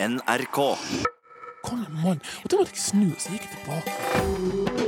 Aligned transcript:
NRK. 0.00 0.76
Kom 1.62 1.80
igjen, 1.82 1.96
mann. 2.04 2.20
Og 2.44 2.50
da 2.50 2.60
måtte 2.60 2.76
jeg 2.76 2.84
snu, 2.84 3.08
så 3.18 3.34
gikk 3.34 3.48
jeg 3.48 3.56
tilbake. 3.58 4.87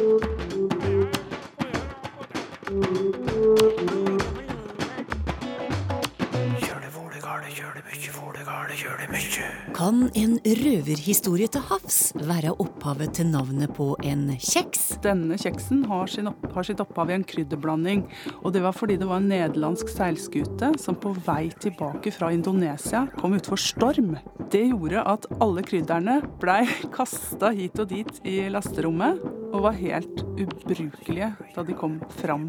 Kan 9.77 10.07
en 10.17 10.37
røverhistorie 10.45 11.49
til 11.53 11.63
havs 11.69 11.99
være 12.17 12.53
opphavet 12.63 13.15
til 13.19 13.29
navnet 13.31 13.73
på 13.77 13.93
en 14.07 14.27
kjeks? 14.37 14.97
Denne 15.05 15.39
kjeksen 15.41 15.83
har, 15.91 16.09
sin 16.11 16.31
opp, 16.31 16.47
har 16.55 16.67
sitt 16.67 16.81
opphav 16.83 17.13
i 17.13 17.17
en 17.19 17.27
krydderblanding. 17.29 18.07
Og 18.43 18.55
det 18.55 18.65
var 18.65 18.77
fordi 18.77 18.99
det 19.01 19.09
var 19.11 19.21
en 19.21 19.29
nederlandsk 19.33 19.91
seilskute 19.93 20.73
som 20.81 20.99
på 21.01 21.13
vei 21.27 21.51
tilbake 21.63 22.13
fra 22.15 22.33
Indonesia 22.35 23.07
kom 23.21 23.37
utfor 23.37 23.61
storm. 23.61 24.17
Det 24.53 24.67
gjorde 24.71 25.05
at 25.15 25.29
alle 25.41 25.65
krydderne 25.67 26.21
blei 26.43 26.65
kasta 26.97 27.53
hit 27.57 27.81
og 27.81 27.93
dit 27.93 28.25
i 28.29 28.43
lasterommet 28.53 29.40
og 29.51 29.65
var 29.67 29.79
helt 29.79 30.23
ubrukelige 30.41 31.31
da 31.55 31.65
de 31.67 31.77
kom 31.77 31.99
fram. 32.21 32.49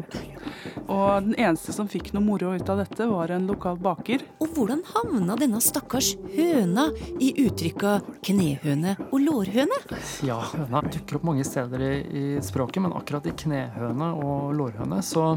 Og 0.86 1.26
den 1.26 1.34
eneste 1.36 1.74
som 1.74 1.88
fikk 1.90 2.12
noe 2.14 2.24
moro 2.24 2.52
ut 2.54 2.72
av 2.72 2.82
dette, 2.82 3.06
var 3.10 3.32
en 3.34 3.48
lokal 3.50 3.78
baker. 3.82 4.24
Og 4.42 4.54
hvordan 4.56 4.82
havna 4.92 5.36
denne 5.40 5.60
stakkars 5.62 6.14
høna 6.34 6.88
i 7.22 7.32
uttrykka 7.44 7.98
knehøne 8.24 8.96
og 9.10 9.18
lårhøne? 9.24 9.80
Ja, 10.26 10.40
høna 10.52 10.84
dukker 10.88 11.18
opp 11.18 11.26
mange 11.32 11.46
steder 11.48 11.86
i, 11.86 11.94
i 12.02 12.24
språket, 12.44 12.82
men 12.84 12.94
akkurat 12.96 13.26
i 13.28 13.36
knehøne 13.44 14.12
og 14.22 14.52
lårhøne 14.58 15.02
så 15.06 15.34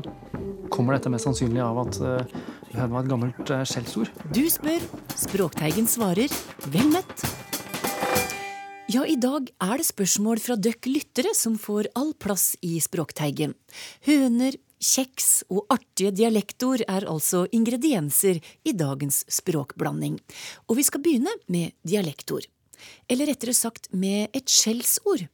kommer 0.73 0.97
dette 0.97 1.11
mest 1.13 1.27
sannsynlig 1.27 1.61
av 1.63 1.81
at 1.85 2.01
uh, 2.01 2.37
høne 2.75 2.91
var 2.93 3.05
et 3.05 3.11
gammelt 3.11 3.53
uh, 3.53 3.63
skjellsord. 3.67 4.11
Du 4.35 4.43
spør, 4.51 4.83
Språkteigen 5.15 5.87
svarer. 5.89 6.31
Vel 6.73 6.91
møtt. 6.93 7.25
Ja, 8.95 9.01
i 9.03 9.17
dag 9.19 9.49
er 9.59 9.81
det 9.81 9.87
spørsmål 9.89 10.39
fra 10.39 10.55
døkk 10.55 10.87
lyttere 10.87 11.33
som 11.35 11.57
får 11.59 11.89
all 11.99 12.13
plass 12.21 12.53
i 12.63 12.77
Språkteigen. 12.79 13.51
Høner, 14.05 14.55
kjeks 14.79 15.41
og 15.49 15.65
artige 15.73 16.13
dialektord 16.15 16.85
er 16.85 17.07
altså 17.11 17.41
ingredienser 17.57 18.39
i 18.39 18.75
dagens 18.77 19.25
språkblanding. 19.39 20.15
Og 20.69 20.79
vi 20.79 20.87
skal 20.87 21.03
begynne 21.03 21.33
med 21.51 21.75
dialektord. 21.83 22.47
Eller 23.11 23.33
rettere 23.33 23.57
sagt 23.57 23.89
med 23.91 24.29
et 24.37 24.47
skjellsord. 24.47 25.25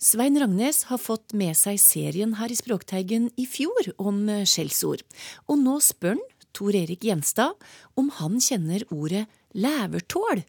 Svein 0.00 0.40
Rangnes 0.40 0.86
har 0.88 1.02
fått 1.02 1.36
med 1.36 1.58
seg 1.58 1.82
serien 1.82 2.38
her 2.40 2.54
i 2.54 2.56
Språkteigen 2.56 3.28
i 3.36 3.44
fjor 3.50 3.92
om 3.98 4.24
skjellsord. 4.48 5.04
Og 5.50 5.60
nå 5.60 5.82
spør 5.84 6.16
han 6.16 6.26
Tor 6.56 6.72
Erik 6.72 7.04
Gjenstad 7.04 7.58
om 8.00 8.08
han 8.22 8.40
kjenner 8.40 8.88
ordet 8.88 9.26
lævertål. 9.52 10.46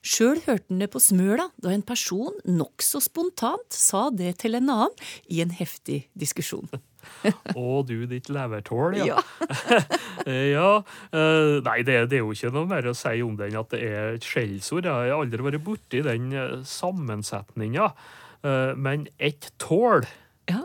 Sjøl 0.00 0.38
hørte 0.46 0.70
han 0.70 0.80
det 0.80 0.88
på 0.94 1.00
Smøla 1.02 1.50
da 1.60 1.72
en 1.74 1.82
person 1.84 2.36
nokså 2.48 3.02
spontant 3.04 3.74
sa 3.74 4.06
det 4.14 4.38
til 4.40 4.56
en 4.56 4.70
annen 4.72 4.94
i 5.28 5.42
en 5.44 5.52
heftig 5.52 6.06
diskusjon. 6.16 6.70
Å, 7.56 7.80
du 7.88 8.06
ditt 8.08 8.28
levertål, 8.32 8.96
ja. 9.00 9.16
Ja. 9.16 9.80
ja. 10.56 10.70
eh, 11.16 11.58
nei, 11.66 11.78
det, 11.84 11.98
det 12.12 12.18
er 12.18 12.24
jo 12.24 12.32
ikke 12.36 12.52
noe 12.54 12.68
mer 12.68 12.88
å 12.90 12.94
si 12.96 13.20
om 13.24 13.36
den 13.40 13.56
at 13.60 13.72
det 13.74 13.80
er 13.88 14.16
et 14.18 14.26
skjellsord. 14.28 14.88
Jeg 14.88 15.12
har 15.12 15.16
aldri 15.16 15.44
vært 15.46 15.64
borti 15.64 16.02
den 16.04 16.30
eh, 16.36 16.56
sammensetninga. 16.68 17.90
Eh, 18.44 18.72
men 18.76 19.06
et 19.20 19.50
tål, 19.60 20.06
Ja. 20.48 20.62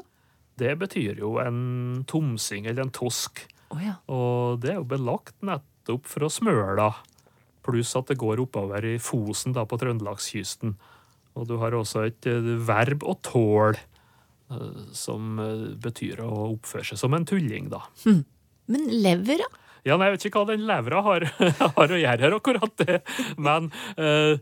det 0.59 0.77
betyr 0.79 1.19
jo 1.23 1.35
en 1.43 2.05
tomsing 2.07 2.67
eller 2.71 2.87
en 2.87 2.95
tosk. 2.95 3.43
Ja. 3.83 3.97
Og 4.11 4.61
det 4.63 4.71
er 4.75 4.79
jo 4.79 4.87
belagt 4.87 5.35
nettopp 5.43 6.07
fra 6.07 6.31
Smøla. 6.31 6.91
Pluss 7.65 7.95
at 7.97 8.11
det 8.11 8.19
går 8.21 8.43
oppover 8.43 8.85
i 8.85 8.95
Fosen 9.01 9.55
da 9.55 9.65
på 9.67 9.79
trøndelagskysten. 9.81 10.75
Og 11.35 11.49
du 11.49 11.57
har 11.59 11.75
også 11.75 12.05
et 12.07 12.29
eh, 12.29 12.53
verb 12.67 13.03
å 13.03 13.17
tåle, 13.25 13.81
eh, 14.53 14.81
som 14.95 15.39
eh, 15.41 15.67
betyr 15.81 16.23
å 16.23 16.31
oppføre 16.53 16.91
seg 16.91 17.01
som 17.01 17.17
en 17.17 17.27
tulling, 17.27 17.71
da. 17.73 17.83
Men 18.05 18.89
levera? 18.89 19.49
Ja, 19.85 19.99
nei, 19.99 20.09
Jeg 20.09 20.15
vet 20.15 20.27
ikke 20.29 20.41
hva 20.41 20.53
den 20.53 20.65
levra 20.65 21.01
har, 21.05 21.27
har 21.77 21.91
å 21.91 21.99
gjøre 21.99 22.23
her, 22.23 22.37
akkurat 22.39 22.79
det. 22.81 23.01
Men 23.37 23.69
eh, 24.01 24.39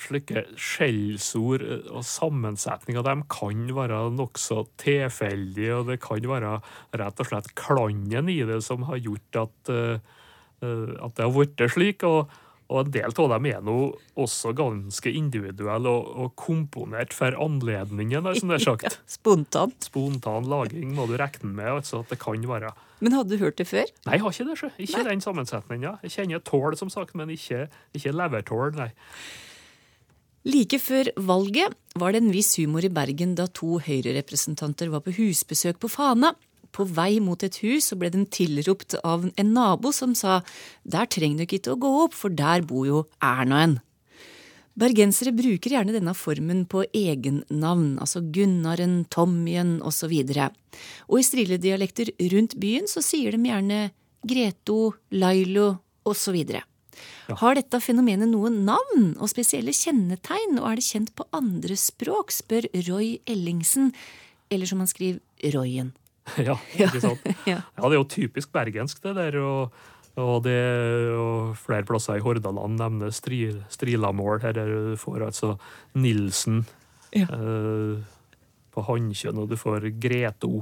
slike 0.00 0.44
skjellsord 0.58 1.64
og 1.90 2.04
sammensetninger 2.06 3.04
dem 3.06 3.24
kan 3.32 3.66
være 3.76 4.02
nokså 4.16 4.64
tilfeldige, 4.80 5.78
og 5.78 5.90
det 5.92 6.00
kan 6.04 6.28
være 6.28 6.54
rett 7.00 7.22
og 7.22 7.30
slett 7.30 7.52
klangen 7.58 8.30
i 8.32 8.40
det 8.48 8.60
som 8.66 8.84
har 8.88 9.00
gjort 9.00 9.40
at, 9.46 9.72
eh, 9.72 10.18
at 10.62 11.16
det 11.16 11.26
har 11.26 11.34
blitt 11.34 11.66
slik. 11.72 12.06
og 12.06 12.30
og 12.70 12.84
en 12.84 12.92
del 12.94 13.10
av 13.10 13.32
dem 13.32 13.46
er 13.50 13.62
nå 13.66 13.76
også 14.20 14.52
ganske 14.54 15.10
individuelle 15.10 15.90
og, 15.90 16.10
og 16.22 16.34
komponert 16.38 17.14
for 17.16 17.34
anledningen, 17.34 18.28
som 18.38 18.52
det 18.52 18.60
er 18.60 18.66
sagt. 18.68 19.00
Spontant. 19.18 19.74
Spontan 19.90 20.46
laging 20.50 20.94
må 20.94 21.08
du 21.10 21.16
regne 21.18 21.50
med 21.50 21.80
altså 21.80 22.04
at 22.04 22.14
det 22.14 22.20
kan 22.22 22.46
være. 22.46 22.70
Men 23.02 23.16
hadde 23.16 23.34
du 23.34 23.42
hørt 23.42 23.58
det 23.58 23.66
før? 23.66 23.90
Nei, 24.06 24.16
jeg 24.16 24.22
har 24.22 24.36
ikke 24.36 24.46
det. 24.46 24.58
sjø. 24.60 24.70
Ikke 24.86 25.04
den 25.08 25.24
sammensetninga. 25.24 25.96
Jeg 26.06 26.14
kjenner 26.14 26.42
tål, 26.46 26.76
som 26.78 26.92
sagt, 26.92 27.16
men 27.18 27.32
ikke, 27.34 27.66
ikke 27.96 28.14
levertål, 28.14 28.76
nei. 28.78 28.90
Like 30.46 30.78
før 30.80 31.10
valget 31.20 31.74
var 32.00 32.14
det 32.14 32.22
en 32.22 32.30
viss 32.32 32.54
humor 32.56 32.86
i 32.86 32.92
Bergen 32.92 33.34
da 33.36 33.48
to 33.52 33.80
Høyre-representanter 33.82 34.88
var 34.92 35.02
på 35.04 35.12
husbesøk 35.18 35.82
på 35.82 35.90
Fana. 35.90 36.32
På 36.70 36.86
vei 36.86 37.18
mot 37.22 37.42
et 37.42 37.60
hus 37.64 37.90
så 37.90 37.98
ble 37.98 38.12
den 38.14 38.26
tilropt 38.30 38.96
av 39.02 39.26
en 39.30 39.52
nabo 39.54 39.92
som 39.94 40.14
sa 40.18 40.40
der 40.82 41.08
trenger 41.10 41.42
du 41.42 41.46
ikke 41.46 41.74
å 41.74 41.80
gå 41.80 41.92
opp, 42.06 42.16
for 42.16 42.30
der 42.30 42.62
bor 42.66 42.86
jo 42.86 43.04
Ernaen. 43.18 43.80
Bergensere 44.80 45.32
bruker 45.34 45.74
gjerne 45.74 45.92
denne 45.92 46.14
formen 46.16 46.62
på 46.70 46.84
egennavn, 46.96 47.98
altså 48.00 48.22
Gunnaren, 48.32 49.02
Tommyen 49.12 49.80
osv. 49.84 50.14
Og 51.10 51.16
i 51.18 51.26
strilledialekter 51.26 52.14
rundt 52.32 52.56
byen 52.60 52.88
så 52.88 53.02
sier 53.04 53.34
de 53.34 53.50
gjerne 53.50 53.80
Greto, 54.30 54.94
Lailo 55.10 55.74
osv. 56.06 56.38
Har 57.40 57.56
dette 57.56 57.80
fenomenet 57.82 58.30
noen 58.30 58.62
navn 58.66 59.12
og 59.18 59.30
spesielle 59.32 59.74
kjennetegn, 59.74 60.58
og 60.60 60.70
er 60.70 60.80
det 60.80 60.86
kjent 60.86 61.14
på 61.18 61.26
andre 61.36 61.76
språk, 61.78 62.32
spør 62.34 62.70
Roy 62.88 63.18
Ellingsen, 63.28 63.92
eller 64.50 64.70
som 64.70 64.82
han 64.82 64.90
skriver, 64.90 65.20
Royen. 65.54 65.94
Ja, 66.48 66.56
ikke 66.76 67.00
sant? 67.02 67.24
Ja. 67.50 67.60
Ja, 67.76 67.82
det 67.88 67.94
er 67.96 67.98
jo 68.00 68.08
typisk 68.10 68.52
bergensk, 68.54 69.00
det 69.02 69.16
der. 69.18 69.38
Og, 69.42 69.72
og 70.20 70.42
det 70.44 70.58
og 71.16 71.54
flere 71.58 71.86
plasser 71.88 72.18
i 72.18 72.24
Hordaland 72.24 72.78
nevner 72.80 73.14
stri, 73.14 73.44
Strilamål. 73.72 74.42
Her 74.44 74.58
er 74.62 74.74
du 74.92 74.96
får 75.00 75.26
altså 75.30 75.54
Nilsen 75.98 76.64
Ja. 77.16 77.26
eh, 77.26 77.96
på 78.70 78.84
hannkjønn, 78.86 79.40
og 79.42 79.48
du 79.50 79.56
får 79.58 79.88
Greto 79.98 80.60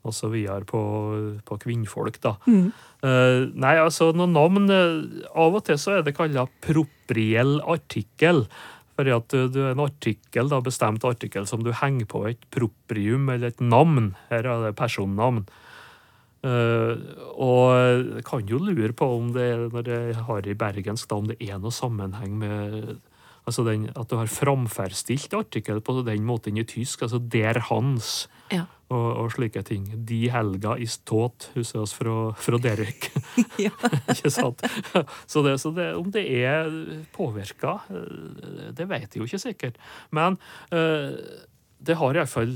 og 0.00 0.14
så 0.16 0.30
videre 0.32 0.64
på, 0.64 0.80
på 1.44 1.58
kvinnfolk, 1.60 2.16
da. 2.24 2.32
Eh, 2.48 3.40
nei, 3.52 3.74
altså, 3.76 4.08
noen 4.16 4.32
navn 4.32 4.70
eh, 4.72 5.26
Av 5.36 5.54
og 5.58 5.60
til 5.66 5.76
så 5.78 5.98
er 5.98 6.06
det 6.06 6.14
kalla 6.16 6.46
propriell 6.64 7.58
artikkel. 7.68 8.46
Fordi 9.00 9.16
at 9.16 9.32
du, 9.32 9.60
er 9.62 9.72
en 9.72 9.80
artikkel, 9.80 10.50
da, 10.52 10.60
bestemt 10.60 11.04
artikkel 11.08 11.46
som 11.48 11.64
du 11.64 11.72
henger 11.72 12.04
på 12.10 12.26
et 12.28 12.42
proprium 12.52 13.30
eller 13.32 13.54
et 13.54 13.62
navn. 13.64 14.10
Her 14.28 14.44
er 14.44 14.66
det 14.66 14.76
personnavn. 14.76 15.46
Uh, 16.40 16.96
og 17.36 18.20
kan 18.24 18.44
jo 18.48 18.60
lure 18.60 18.92
på 18.96 19.08
om 19.18 19.32
det 19.32 19.48
når 19.72 19.88
jeg 19.88 20.20
har 20.28 20.46
i 20.48 20.56
bergensk, 20.56 21.08
da, 21.08 21.16
om 21.16 21.30
det 21.32 21.36
er 21.44 21.60
noe 21.60 21.72
sammenheng 21.72 22.36
med 22.40 22.76
altså 23.48 23.64
den, 23.64 23.88
at 23.96 24.08
du 24.10 24.18
har 24.20 24.28
framferdstilt 24.28 25.32
artikkel 25.36 25.80
på 25.80 25.96
den 26.04 26.28
måten 26.28 26.60
i 26.60 26.64
tysk. 26.68 27.02
altså 27.02 27.20
der 27.20 27.60
hans. 27.70 28.28
Og, 28.90 29.08
og 29.22 29.28
slike 29.34 29.62
ting. 29.66 29.86
De 30.06 30.20
helga 30.32 30.74
i 30.78 30.86
ståt, 30.90 31.50
husker 31.54 31.84
oss 31.84 31.94
fra, 31.96 32.16
fra 32.38 32.60
Derek. 32.62 33.10
Ikke 34.12 34.32
sant? 34.34 34.64
Så, 35.26 35.44
det, 35.46 35.56
så 35.62 35.72
det, 35.76 35.92
om 35.98 36.10
det 36.14 36.26
er 36.42 36.70
påvirka, 37.14 37.78
det 38.76 38.88
vet 38.90 39.14
jeg 39.14 39.22
jo 39.22 39.30
ikke 39.30 39.42
sikkert. 39.42 39.80
Men 40.16 40.38
eh, 40.74 41.14
det 41.80 41.96
har 41.96 42.18
iallfall 42.18 42.52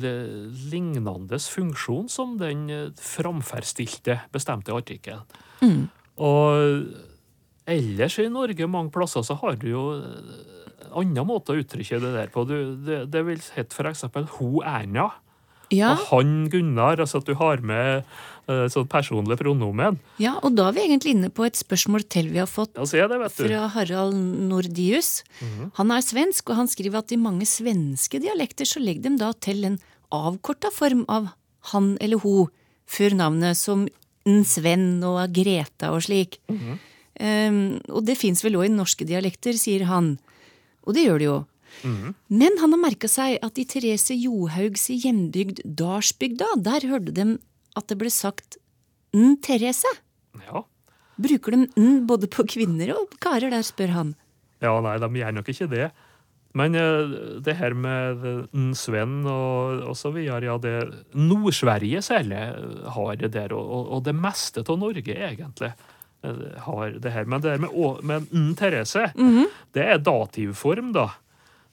lignende 0.72 1.40
funksjon 1.40 2.10
som 2.12 2.36
den 2.40 2.66
eh, 2.72 2.90
framferdsstilte 3.00 4.20
bestemte 4.34 4.74
artikkelen. 4.74 5.24
Mm. 5.64 5.86
Og 6.24 7.70
ellers 7.70 8.18
i 8.20 8.28
Norge, 8.28 8.68
mange 8.68 8.92
plasser, 8.94 9.24
så 9.24 9.38
har 9.40 9.56
du 9.60 9.68
jo 9.70 9.84
eh, 9.96 10.90
annen 10.94 11.26
måte 11.26 11.54
å 11.54 11.60
uttrykke 11.62 12.00
det 12.02 12.12
der 12.14 12.32
på. 12.32 12.44
Du, 12.48 12.56
det, 12.86 13.04
det 13.12 13.24
vil 13.26 13.40
hete 13.56 13.76
for 13.76 13.90
eksempel 13.90 14.28
ho 14.36 14.60
Erna. 14.66 15.10
Ja, 15.74 15.92
Og 15.94 16.06
han 16.12 16.48
Gunnar, 16.52 17.00
altså 17.02 17.20
at 17.20 17.28
du 17.28 17.34
har 17.38 17.60
med 17.60 18.04
uh, 18.48 18.66
sånn 18.72 18.88
personlig 18.90 19.38
pronomen. 19.40 19.98
ja, 20.22 20.36
og 20.42 20.54
da 20.58 20.68
er 20.68 20.76
vi 20.76 20.84
egentlig 20.86 21.14
inne 21.16 21.30
på 21.34 21.46
et 21.46 21.58
spørsmål 21.58 22.06
til 22.08 22.30
vi 22.32 22.40
har 22.42 22.50
fått 22.50 22.76
Ja, 22.76 23.08
det, 23.10 23.20
fra 23.34 23.66
Harald 23.74 24.14
Nordius. 24.50 25.22
Han 25.80 25.90
er 25.90 26.04
svensk, 26.04 26.48
og 26.50 26.62
han 26.62 26.70
skriver 26.70 27.02
at 27.02 27.12
i 27.12 27.20
mange 27.20 27.46
svenske 27.48 28.20
dialekter 28.22 28.68
så 28.68 28.82
legger 28.82 29.08
de 29.08 29.16
da 29.22 29.32
til 29.32 29.64
en 29.64 29.78
avkorta 30.14 30.70
form 30.72 31.04
av 31.08 31.32
han 31.72 31.94
eller 32.04 32.20
ho 32.20 32.48
før 32.86 33.14
navnet, 33.16 33.56
som 33.56 33.86
en 34.28 34.44
Sven 34.44 35.02
og 35.04 35.20
Greta 35.36 35.90
og 35.92 36.04
slik. 36.04 36.38
Ehm, 37.20 37.80
og 37.88 38.04
det 38.04 38.16
fins 38.20 38.42
vel 38.44 38.56
òg 38.58 38.66
i 38.68 38.72
norske 38.74 39.06
dialekter, 39.08 39.56
sier 39.58 39.84
han. 39.88 40.14
Og 40.84 40.94
det 40.96 41.06
gjør 41.06 41.18
det 41.20 41.28
jo. 41.28 41.36
Men 41.82 42.60
han 42.60 42.74
har 42.76 42.80
merka 42.80 43.10
seg 43.10 43.38
at 43.44 43.58
i 43.60 43.66
Therese 43.68 44.16
Johaugs 44.16 44.86
hjembygd 44.92 45.64
Dalsbygda, 45.64 46.54
der 46.64 46.86
hørte 46.90 47.14
de 47.16 47.26
at 47.74 47.90
det 47.90 47.98
ble 48.00 48.12
sagt 48.12 48.58
N, 49.14 49.36
Therese. 49.42 49.90
Ja. 50.46 50.64
Bruker 51.20 51.54
de 51.54 51.66
N 51.78 52.02
både 52.08 52.30
på 52.30 52.46
kvinner 52.50 52.94
og 52.96 53.14
karer 53.22 53.52
der, 53.52 53.62
spør 53.66 53.94
han. 53.94 54.16
ja, 54.62 54.74
nei, 54.80 54.98
de 55.02 55.10
gjør 55.20 55.38
nok 55.38 55.50
ikke 55.52 55.70
det. 55.70 55.88
Men 56.54 56.76
eh, 56.78 57.16
det 57.42 57.56
her 57.58 57.74
med 57.74 58.22
en 58.54 58.70
Sven 58.78 59.24
og, 59.26 59.82
og 59.90 59.96
så 59.98 60.12
videre, 60.14 60.46
ja, 60.46 60.54
det 60.62 60.76
Nord-Sverige 61.18 62.02
særlig 62.06 62.44
har 62.94 63.18
det 63.18 63.32
der, 63.34 63.54
og, 63.58 63.90
og, 63.90 64.04
det 64.06 64.14
meste 64.14 64.62
av 64.62 64.78
Norge, 64.78 65.02
egentlig, 65.02 65.72
eh, 66.22 66.44
har 66.66 66.94
det 67.02 67.14
her. 67.14 67.26
Men 67.26 67.42
det 67.42 67.56
her 67.56 67.64
med, 67.66 67.74
med 68.06 68.30
N. 68.30 68.52
Therese, 68.58 69.10
det 69.74 69.82
er 69.82 70.02
dativform, 70.02 70.94
da. 70.94 71.08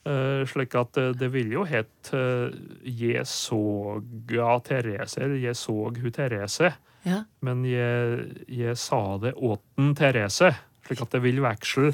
Eh, 0.02 0.42
slik 0.50 0.74
at 0.74 0.98
uh, 0.98 1.12
det 1.14 1.28
vil 1.30 1.52
jo 1.54 1.62
hett 1.62 2.10
uh, 2.10 2.50
'Jeg 2.82 3.26
såga 3.26 4.58
Therese', 4.66 5.18
eller 5.22 5.36
'Jeg 5.38 5.56
såg 5.56 5.98
hun 6.02 6.10
Therese'. 6.10 6.72
Ja. 7.02 7.22
Men 7.42 7.64
jeg, 7.66 8.34
jeg 8.48 8.76
sa 8.78 9.18
det 9.22 9.34
åten 9.34 9.94
Therese, 9.98 10.52
slik 10.86 11.02
at 11.02 11.14
det 11.14 11.22
vil 11.24 11.40
veksle 11.42 11.90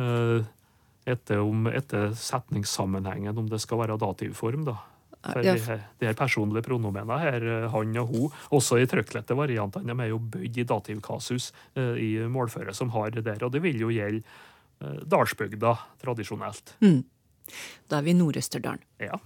eh, 0.00 0.46
etter, 1.08 1.42
om, 1.44 1.66
etter 1.68 2.14
setningssammenhengen, 2.16 3.36
om 3.36 3.48
det 3.50 3.60
skal 3.64 3.82
være 3.82 3.98
dativform, 4.00 4.64
da. 4.68 4.78
For 5.18 5.42
Ja, 5.42 5.56
de, 5.56 5.62
her, 5.66 5.80
de 5.98 6.06
her 6.06 6.14
personlige 6.14 6.62
pronomenene 6.68 7.18
her, 7.20 7.42
eh, 7.42 7.68
han 7.72 7.96
og 8.00 8.12
hun, 8.12 8.36
også 8.54 8.78
i 8.78 8.86
trykklette 8.88 9.36
variantene, 9.36 9.90
de 9.90 10.06
er 10.06 10.12
jo 10.12 10.20
bøyd 10.22 10.60
i 10.62 10.66
dativkasus 10.68 11.50
eh, 11.74 11.96
i 11.98 12.10
målføret 12.30 12.76
som 12.78 12.92
har 12.94 13.10
det 13.16 13.26
der, 13.26 13.42
og 13.44 13.52
det 13.52 13.64
vil 13.64 13.82
jo 13.82 13.92
gjelde 13.92 14.22
eh, 14.22 15.00
dalsbygda 15.10 15.74
tradisjonelt. 16.04 16.76
Da 17.88 17.98
er 17.98 18.06
vi 18.06 18.14
i 18.14 18.18
Nord-Østerdalen. 18.18 18.82
Ja. 19.02 19.18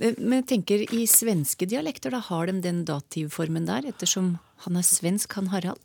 Men 0.00 0.40
jeg 0.40 0.48
tenker 0.54 0.84
i 0.96 1.04
svenske 1.10 1.68
dialekter, 1.68 2.14
da 2.14 2.22
har 2.30 2.50
de 2.50 2.58
den 2.64 2.84
dativformen 2.88 3.68
der, 3.68 3.88
ettersom 3.90 4.38
han 4.64 4.78
er 4.80 4.86
svensk, 4.86 5.36
han 5.38 5.50
Harald? 5.54 5.80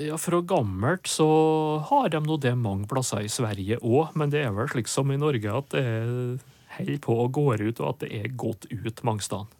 Ja, 0.00 0.16
Fra 0.16 0.40
gammelt 0.40 1.10
så 1.12 1.28
har 1.90 2.08
de 2.08 2.22
nå 2.24 2.38
det 2.40 2.54
mange 2.56 2.88
plasser 2.88 3.26
i 3.26 3.32
Sverige 3.32 3.76
òg, 3.84 4.14
men 4.16 4.32
det 4.32 4.46
er 4.46 4.54
vel 4.56 4.70
slik 4.72 4.88
som 4.88 5.10
i 5.12 5.18
Norge 5.20 5.52
at 5.52 5.74
det 5.76 5.86
holder 6.78 7.00
på 7.04 7.16
å 7.20 7.28
gå 7.28 7.46
ut, 7.60 7.80
og 7.82 7.88
at 7.90 8.04
det 8.06 8.12
er 8.22 8.36
gått 8.40 8.64
ut 8.70 9.02
mange 9.04 9.26
steder. 9.26 9.50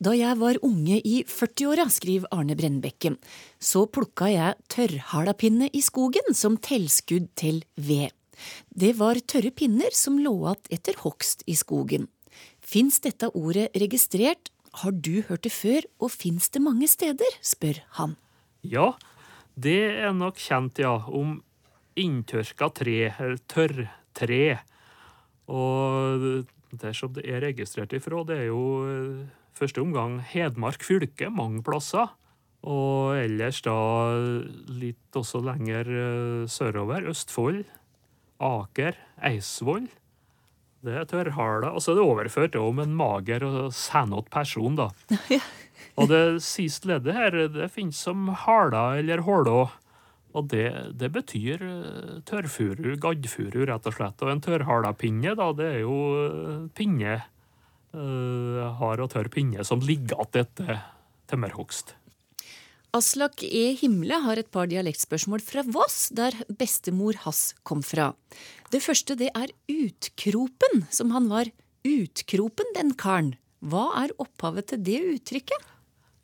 Da 0.00 0.14
jeg 0.16 0.38
var 0.40 0.56
unge 0.64 0.96
i 1.04 1.18
40-åra, 1.28 1.84
skriver 1.92 2.30
Arne 2.32 2.56
Brennbekken, 2.56 3.18
så 3.60 3.84
plukka 3.84 4.30
jeg 4.32 4.56
tørrhalapinne 4.72 5.68
i 5.76 5.82
skogen 5.84 6.32
som 6.32 6.56
tilskudd 6.56 7.28
til 7.36 7.60
ved. 7.76 8.08
Det 8.70 8.94
var 8.98 9.20
tørre 9.26 9.52
pinner 9.54 9.94
som 9.96 10.18
lå 10.22 10.34
igjen 10.40 10.72
etter 10.78 10.98
hogst 11.02 11.44
i 11.50 11.56
skogen. 11.58 12.08
Fins 12.60 13.00
dette 13.02 13.30
ordet 13.34 13.68
registrert, 13.78 14.50
har 14.82 14.92
du 14.94 15.22
hørt 15.26 15.42
det 15.42 15.52
før, 15.52 15.86
og 15.98 16.12
fins 16.14 16.48
det 16.54 16.62
mange 16.62 16.86
steder, 16.90 17.38
spør 17.42 17.82
han. 17.98 18.14
Ja, 18.62 18.92
det 19.58 19.80
er 20.04 20.14
nok 20.14 20.38
kjent, 20.38 20.78
ja, 20.78 20.94
om 21.08 21.40
inntørka 21.98 22.70
tre, 22.74 23.10
eller 23.10 23.40
tørrtre. 23.50 24.60
Og 25.50 26.46
dersom 26.70 27.14
det 27.16 27.26
er 27.26 27.42
registrert 27.42 27.94
ifra, 27.96 28.22
det 28.28 28.38
er 28.44 28.48
jo 28.52 28.62
eh, 28.86 29.26
første 29.58 29.82
omgang 29.82 30.20
Hedmark 30.22 30.84
fylke, 30.86 31.32
mange 31.34 31.64
plasser. 31.66 32.14
Og 32.60 33.16
ellers 33.16 33.62
da 33.64 33.74
litt 34.68 35.16
også 35.16 35.40
lenger 35.44 35.88
eh, 35.88 36.48
sørover, 36.50 37.08
Østfold, 37.10 37.64
Aker, 38.40 38.96
Eidsvoll. 39.26 39.88
Det 40.80 40.94
er 40.96 41.08
tørrhala. 41.08 41.74
Og 41.76 41.84
så 41.84 41.92
er 41.92 41.98
det 41.98 42.06
overført 42.06 42.56
om 42.56 42.80
en 42.80 42.94
mager 42.96 43.44
og 43.44 43.74
sennete 43.76 44.32
person, 44.32 44.78
da. 44.80 44.88
Og 46.00 46.08
det 46.08 46.40
siste 46.44 46.88
leddet 46.88 47.16
her, 47.16 47.36
det 47.52 47.68
finnes 47.74 47.98
som 47.98 48.28
hala 48.44 48.94
eller 49.00 49.24
hålå. 49.26 49.58
Og 50.30 50.46
det, 50.52 50.68
det 51.00 51.10
betyr 51.12 51.64
eh, 51.66 52.16
tørrfuru, 52.28 52.94
gaddfuru, 53.02 53.64
rett 53.66 53.88
og 53.90 53.96
slett. 53.96 54.22
Og 54.22 54.30
en 54.30 54.42
tørrhalapinne, 54.44 55.34
da, 55.38 55.50
det 55.58 55.68
er 55.74 55.80
jo 55.82 55.98
eh, 56.22 56.64
pinne. 56.76 57.20
Uh, 57.90 58.68
har 58.78 59.00
og 59.02 59.08
tørr 59.10 59.26
pinne 59.34 59.64
som 59.66 59.80
ligger 59.82 60.20
igjen 60.22 60.44
etter 60.44 60.76
tømmerhogst. 61.26 61.96
Aslak 62.96 63.42
E. 63.46 63.74
Himle 63.78 64.16
har 64.24 64.40
et 64.40 64.48
par 64.50 64.66
dialektspørsmål 64.70 65.42
fra 65.46 65.62
Voss, 65.70 66.08
der 66.16 66.34
bestemor 66.58 67.14
Hass 67.22 67.52
kom 67.62 67.84
fra. 67.86 68.08
Det 68.72 68.80
første 68.82 69.14
det 69.18 69.28
er 69.36 69.52
utkropen, 69.70 70.84
som 70.90 71.12
han 71.14 71.28
var. 71.30 71.50
Utkropen, 71.86 72.72
den 72.74 72.90
karen. 72.98 73.36
Hva 73.62 73.84
er 74.02 74.14
opphavet 74.18 74.72
til 74.72 74.82
det 74.82 74.98
uttrykket? 75.14 75.68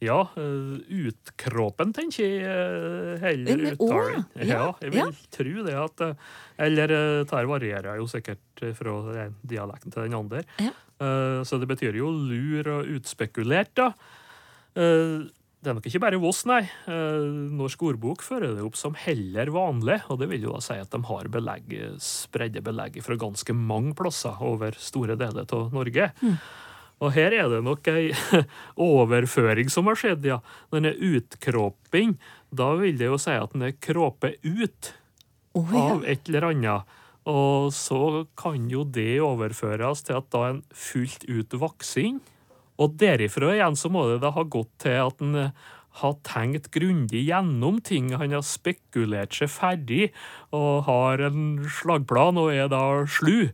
Ja, 0.05 0.27
utkropen 0.37 1.95
tenker 1.97 2.27
jeg 2.27 2.43
eh, 2.45 3.15
heller 3.23 3.63
uttaler. 3.71 4.19
ja. 4.37 4.45
Ja, 4.51 4.67
jeg 4.83 4.93
vil 4.93 5.01
Ja. 5.01 5.07
tro 5.39 5.63
det 5.65 5.77
at 5.81 6.03
eh, 6.05 6.19
Eller 6.67 6.91
dette 6.93 7.39
det 7.41 7.49
varierer 7.49 7.97
jo 8.03 8.05
sikkert 8.11 8.65
fra 8.77 8.97
den 9.15 9.39
dialekten 9.49 9.93
til 9.95 10.03
den 10.05 10.19
andre. 10.19 10.43
Ja. 10.61 10.75
Eh, 11.01 11.41
Så 11.49 11.59
det 11.63 11.69
betyr 11.71 11.97
jo 11.97 12.11
lur 12.11 12.69
og 12.75 12.93
utspekulert, 12.99 13.73
da. 13.79 13.93
Det 15.67 15.73
er 15.73 15.75
nok 15.81 15.87
ikke 15.91 15.99
bare 16.05 16.19
Voss, 16.23 16.45
nei. 16.47 16.61
Eh, 16.87 17.25
Norsk 17.59 17.81
ordbok 17.89 18.21
fører 18.23 18.53
det 18.55 18.63
opp 18.63 18.77
som 18.79 18.95
heller 19.03 19.51
vanlig, 19.51 19.97
og 20.07 20.21
det 20.21 20.29
vil 20.31 20.45
jo 20.47 20.53
da 20.55 20.61
si 20.63 20.77
at 20.79 20.93
de 20.93 21.01
har 21.09 21.27
belegg, 21.35 21.73
spredde 21.99 22.63
belegg 22.63 23.01
fra 23.03 23.17
ganske 23.19 23.57
mange 23.59 23.97
plasser 23.99 24.39
over 24.47 24.79
store 24.79 25.17
deler 25.19 25.43
av 25.43 25.75
Norge. 25.75 26.07
Og 27.03 27.11
her 27.17 27.35
er 27.35 27.51
det 27.51 27.59
nok 27.67 27.91
ei 27.91 28.13
overføring 28.93 29.73
som 29.73 29.91
har 29.91 29.99
skjedd, 29.99 30.31
ja. 30.31 30.39
Denne 30.71 30.95
utkråping, 30.95 32.15
da 32.55 32.71
vil 32.79 33.03
det 33.03 33.11
jo 33.11 33.19
si 33.19 33.35
at 33.35 33.59
den 33.59 33.67
er 33.67 33.75
kråpet 33.75 34.39
ut 34.47 34.93
oh, 35.59 35.67
ja. 35.67 35.83
av 35.83 36.07
et 36.07 36.31
eller 36.31 36.53
annet. 36.53 36.97
Og 37.27 37.75
så 37.75 38.23
kan 38.39 38.71
jo 38.71 38.87
det 38.87 39.19
overføres 39.19 40.07
til 40.07 40.23
at 40.23 40.31
da 40.31 40.47
en 40.53 40.63
fullt 40.71 41.27
ut 41.27 41.59
vaksing. 41.59 42.23
Og 42.83 42.97
derifra 43.01 43.55
igjen 43.55 43.79
så 43.79 43.91
må 43.93 44.05
det 44.11 44.21
da 44.25 44.33
ha 44.37 44.45
gått 44.45 44.73
til 44.85 44.99
at 45.07 45.23
en 45.25 45.39
eh, 45.47 45.67
har 46.03 46.17
tenkt 46.27 46.69
grundig 46.75 47.23
gjennom 47.25 47.81
ting. 47.81 48.11
Han 48.21 48.35
har 48.37 48.45
spekulert 48.45 49.37
seg 49.37 49.49
ferdig 49.53 50.11
og 50.57 50.85
har 50.91 51.23
en 51.31 51.63
slagplan 51.79 52.41
og 52.41 52.53
er 52.53 52.69
da 52.73 52.83
slu. 53.09 53.49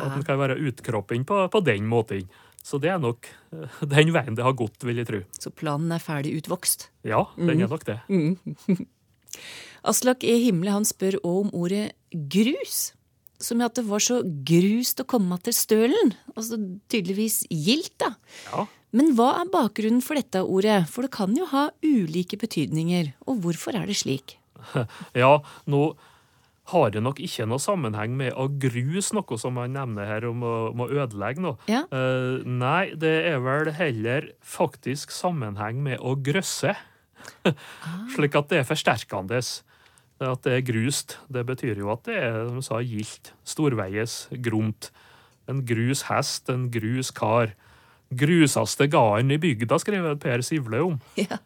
At 0.00 0.14
den 0.14 0.24
kan 0.24 0.40
være 0.40 0.56
utkropping 0.56 1.26
på, 1.28 1.44
på 1.52 1.60
den 1.66 1.84
måten. 1.90 2.30
Så 2.62 2.78
det 2.80 2.92
er 2.94 3.02
nok 3.02 3.28
eh, 3.52 3.82
den 3.90 4.12
veien 4.14 4.38
det 4.38 4.46
har 4.46 4.56
gått, 4.56 4.80
vil 4.86 5.02
jeg 5.02 5.10
tro. 5.10 5.20
Så 5.36 5.52
planen 5.52 5.92
er 5.92 6.02
ferdig 6.02 6.36
utvokst. 6.40 6.88
Ja, 7.04 7.26
den 7.36 7.60
er 7.60 7.70
nok 7.70 7.84
det. 7.88 7.98
Aslak 9.90 10.22
E. 10.22 10.36
Himle 10.44 10.70
han 10.70 10.86
spør 10.86 11.18
òg 11.20 11.38
om 11.46 11.54
ordet 11.58 11.90
grus. 12.12 12.92
Som 13.42 13.62
i 13.62 13.66
at 13.66 13.74
det 13.78 13.84
var 13.88 14.02
så 14.04 14.20
grust 14.46 15.02
å 15.02 15.08
komme 15.08 15.38
til 15.42 15.56
stølen. 15.56 16.14
Altså 16.36 16.60
tydeligvis 16.92 17.42
gildt, 17.50 17.96
da. 18.02 18.14
Ja. 18.52 18.68
Men 18.92 19.14
hva 19.16 19.30
er 19.40 19.50
bakgrunnen 19.52 20.02
for 20.04 20.20
dette 20.20 20.42
ordet? 20.44 20.84
For 20.92 21.06
det 21.06 21.14
kan 21.14 21.32
jo 21.36 21.48
ha 21.50 21.70
ulike 21.84 22.38
betydninger. 22.40 23.14
Og 23.26 23.40
hvorfor 23.44 23.78
er 23.78 23.88
det 23.88 23.98
slik? 24.02 24.38
Ja, 25.22 25.40
nå 25.66 25.82
har 26.70 26.92
det 26.94 27.02
nok 27.02 27.18
ikke 27.20 27.46
noe 27.50 27.60
sammenheng 27.60 28.14
med 28.16 28.36
å 28.38 28.46
gruse 28.62 29.16
noe 29.16 29.38
som 29.40 29.56
man 29.58 29.74
nevner 29.74 30.06
her 30.06 30.28
om 30.28 30.44
å, 30.46 30.54
om 30.70 30.84
å 30.84 30.90
ødelegge 30.92 31.42
noe. 31.42 31.58
Ja. 31.70 31.82
Uh, 31.90 32.44
nei, 32.46 32.92
det 32.94 33.14
er 33.32 33.42
vel 33.42 33.72
heller 33.76 34.30
faktisk 34.46 35.12
sammenheng 35.14 35.82
med 35.82 35.98
å 35.98 36.14
grøsse. 36.14 36.76
Slik 38.14 38.38
at 38.38 38.52
det 38.52 38.62
er 38.62 38.68
forsterkende. 38.68 39.42
At 40.22 40.44
det 40.46 40.52
er 40.54 40.66
grust. 40.66 41.16
Det 41.32 41.42
betyr 41.48 41.80
jo 41.82 41.90
at 41.94 42.04
det 42.06 42.18
er 42.20 42.36
som 42.46 42.60
jeg 42.60 42.68
sa, 42.68 42.80
gildt. 42.86 43.32
Storveies, 43.48 44.16
gromt. 44.44 44.92
En 45.50 45.62
grus 45.66 46.04
hest, 46.06 46.50
en 46.52 46.68
grus 46.70 47.10
kar. 47.14 47.54
Grusaste 48.12 48.86
garden 48.92 49.32
i 49.34 49.40
bygda, 49.40 49.78
skrev 49.80 50.06
Per 50.20 50.44
Sivle 50.44 50.82
om. 50.84 51.00
Ja. 51.18 51.40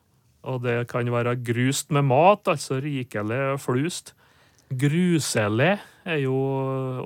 Og 0.46 0.62
det 0.62 0.86
kan 0.90 1.08
være 1.10 1.36
grust 1.42 1.90
med 1.94 2.06
mat, 2.06 2.46
altså 2.50 2.78
rikelig 2.82 3.56
flust. 3.62 4.14
Gruselig 4.66 5.76
er 6.06 6.20
jo 6.22 6.36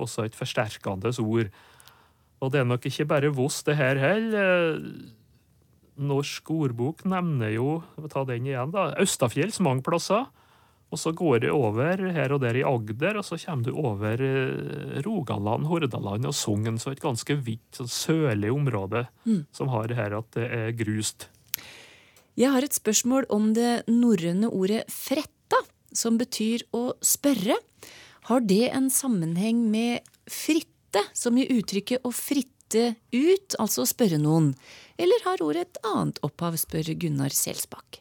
også 0.01 0.25
et 0.25 0.37
forsterkende 0.37 1.13
ord. 1.21 1.49
Og 2.41 2.51
det 2.51 2.61
er 2.61 2.65
nok 2.65 2.85
ikke 2.89 3.05
bare 3.05 3.33
Voss, 3.33 3.61
det 3.63 3.77
her 3.77 3.97
heller. 4.01 4.81
Norsk 6.01 6.49
ordbok 6.49 7.03
nevner 7.05 7.53
jo, 7.53 7.81
ta 8.09 8.23
den 8.25 8.47
igjen 8.49 8.71
da, 8.73 8.91
Østafjells 9.01 9.59
mange 9.61 9.85
plasser. 9.85 10.25
Og 10.91 10.99
så 10.99 11.13
går 11.15 11.45
det 11.45 11.51
over 11.55 12.01
her 12.11 12.33
og 12.35 12.41
der 12.43 12.57
i 12.59 12.65
Agder, 12.67 13.17
og 13.21 13.23
så 13.23 13.37
kommer 13.39 13.63
du 13.63 13.77
over 13.79 14.21
eh, 14.21 14.97
Rogaland, 15.05 15.69
Hordaland 15.69 16.27
og 16.27 16.35
Sogn, 16.35 16.75
så 16.81 16.91
et 16.91 17.03
ganske 17.03 17.37
vidt, 17.39 17.69
sånn 17.79 17.91
sørlig 17.91 18.51
område 18.51 19.05
som 19.55 19.71
har 19.71 19.87
det 19.87 19.95
her 19.95 20.17
at 20.19 20.27
det 20.35 20.49
er 20.51 20.73
grust. 20.75 21.29
Jeg 22.39 22.51
har 22.51 22.63
et 22.63 22.75
spørsmål 22.75 23.27
om 23.29 23.53
det 23.55 23.83
norrøne 23.91 24.49
ordet 24.51 24.85
fretta. 24.91 25.59
som 25.93 26.15
betyr 26.17 26.63
å 26.71 26.93
spørre. 27.03 27.57
Har 28.29 28.43
det 28.47 28.69
en 28.71 28.89
sammenheng 28.89 29.65
med 29.71 30.05
fritte, 30.29 31.03
som 31.13 31.37
i 31.37 31.43
uttrykket 31.51 32.05
å 32.07 32.11
fritte 32.15 32.95
ut, 33.11 33.57
altså 33.59 33.83
å 33.83 33.89
spørre 33.89 34.17
noen? 34.21 34.53
Eller 34.95 35.19
har 35.25 35.43
ordet 35.43 35.65
et 35.67 35.81
annet 35.83 36.21
opphav, 36.23 36.55
spør 36.55 36.93
Gunnar 36.95 37.35
Selsbakk. 37.35 38.00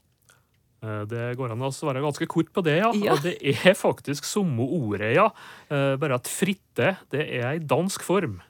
Eh, 0.82 1.04
Det 1.04 1.36
går 1.36 1.52
an 1.52 1.60
å 1.66 1.72
svare 1.74 2.00
ganske 2.00 2.26
kort 2.26 2.52
på 2.52 2.62
det, 2.64 2.78
ja. 2.78 2.92
Ja. 2.94 3.16
Det 3.20 3.36
er 3.42 3.74
faktisk 3.74 4.24
samme 4.24 4.64
ordet, 4.64 5.14
ja. 5.16 5.30
Eh, 5.68 5.96
Bare 6.00 6.14
at 6.16 6.28
fritte, 6.30 6.96
det 7.10 7.26
er 7.28 7.48
ei 7.52 7.58
dansk 7.58 8.02
form. 8.02 8.40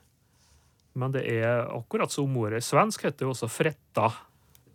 Men 0.94 1.12
det 1.12 1.24
er 1.28 1.66
akkurat 1.70 2.10
som 2.10 2.36
ordet 2.36 2.62
svensk 2.66 3.02
heter 3.06 3.26
jo 3.26 3.30
også 3.34 3.48
fretta. 3.50 4.10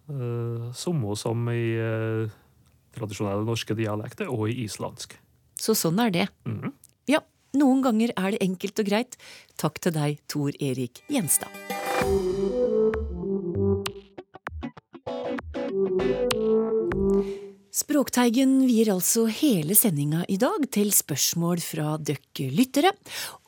Eh, 0.10 0.72
Samme 0.74 1.16
som 1.18 1.48
i 1.50 2.30
tradisjonelle 2.96 3.44
norske 3.46 3.76
dialekter 3.76 4.30
og 4.32 4.48
i 4.50 4.64
islandsk. 4.66 5.18
Så 5.60 5.76
sånn 5.76 6.00
er 6.06 6.12
det. 6.12 6.28
Mhm. 6.46 6.72
Ja, 7.08 7.20
noen 7.54 7.82
ganger 7.84 8.12
er 8.18 8.32
det 8.32 8.42
enkelt 8.42 8.80
og 8.80 8.86
greit. 8.86 9.18
Takk 9.58 9.80
til 9.80 9.92
deg, 9.92 10.20
Tor 10.28 10.52
Erik 10.60 11.02
Gjenstad. 11.10 11.52
Språkteigen 17.76 18.62
vier 18.64 18.88
altså 18.94 19.26
hele 19.28 19.76
sendinga 19.76 20.22
i 20.32 20.38
dag 20.40 20.64
til 20.72 20.94
spørsmål 20.96 21.60
fra 21.60 21.98
døkke 22.00 22.46
lyttere. 22.56 22.94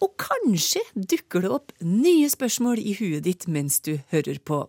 Og 0.04 0.18
kanskje 0.20 0.82
dukker 1.00 1.46
det 1.46 1.52
opp 1.56 1.72
nye 1.86 2.28
spørsmål 2.28 2.82
i 2.82 2.98
huet 3.00 3.24
ditt 3.24 3.48
mens 3.48 3.80
du 3.88 3.94
hører 4.12 4.42
på. 4.44 4.66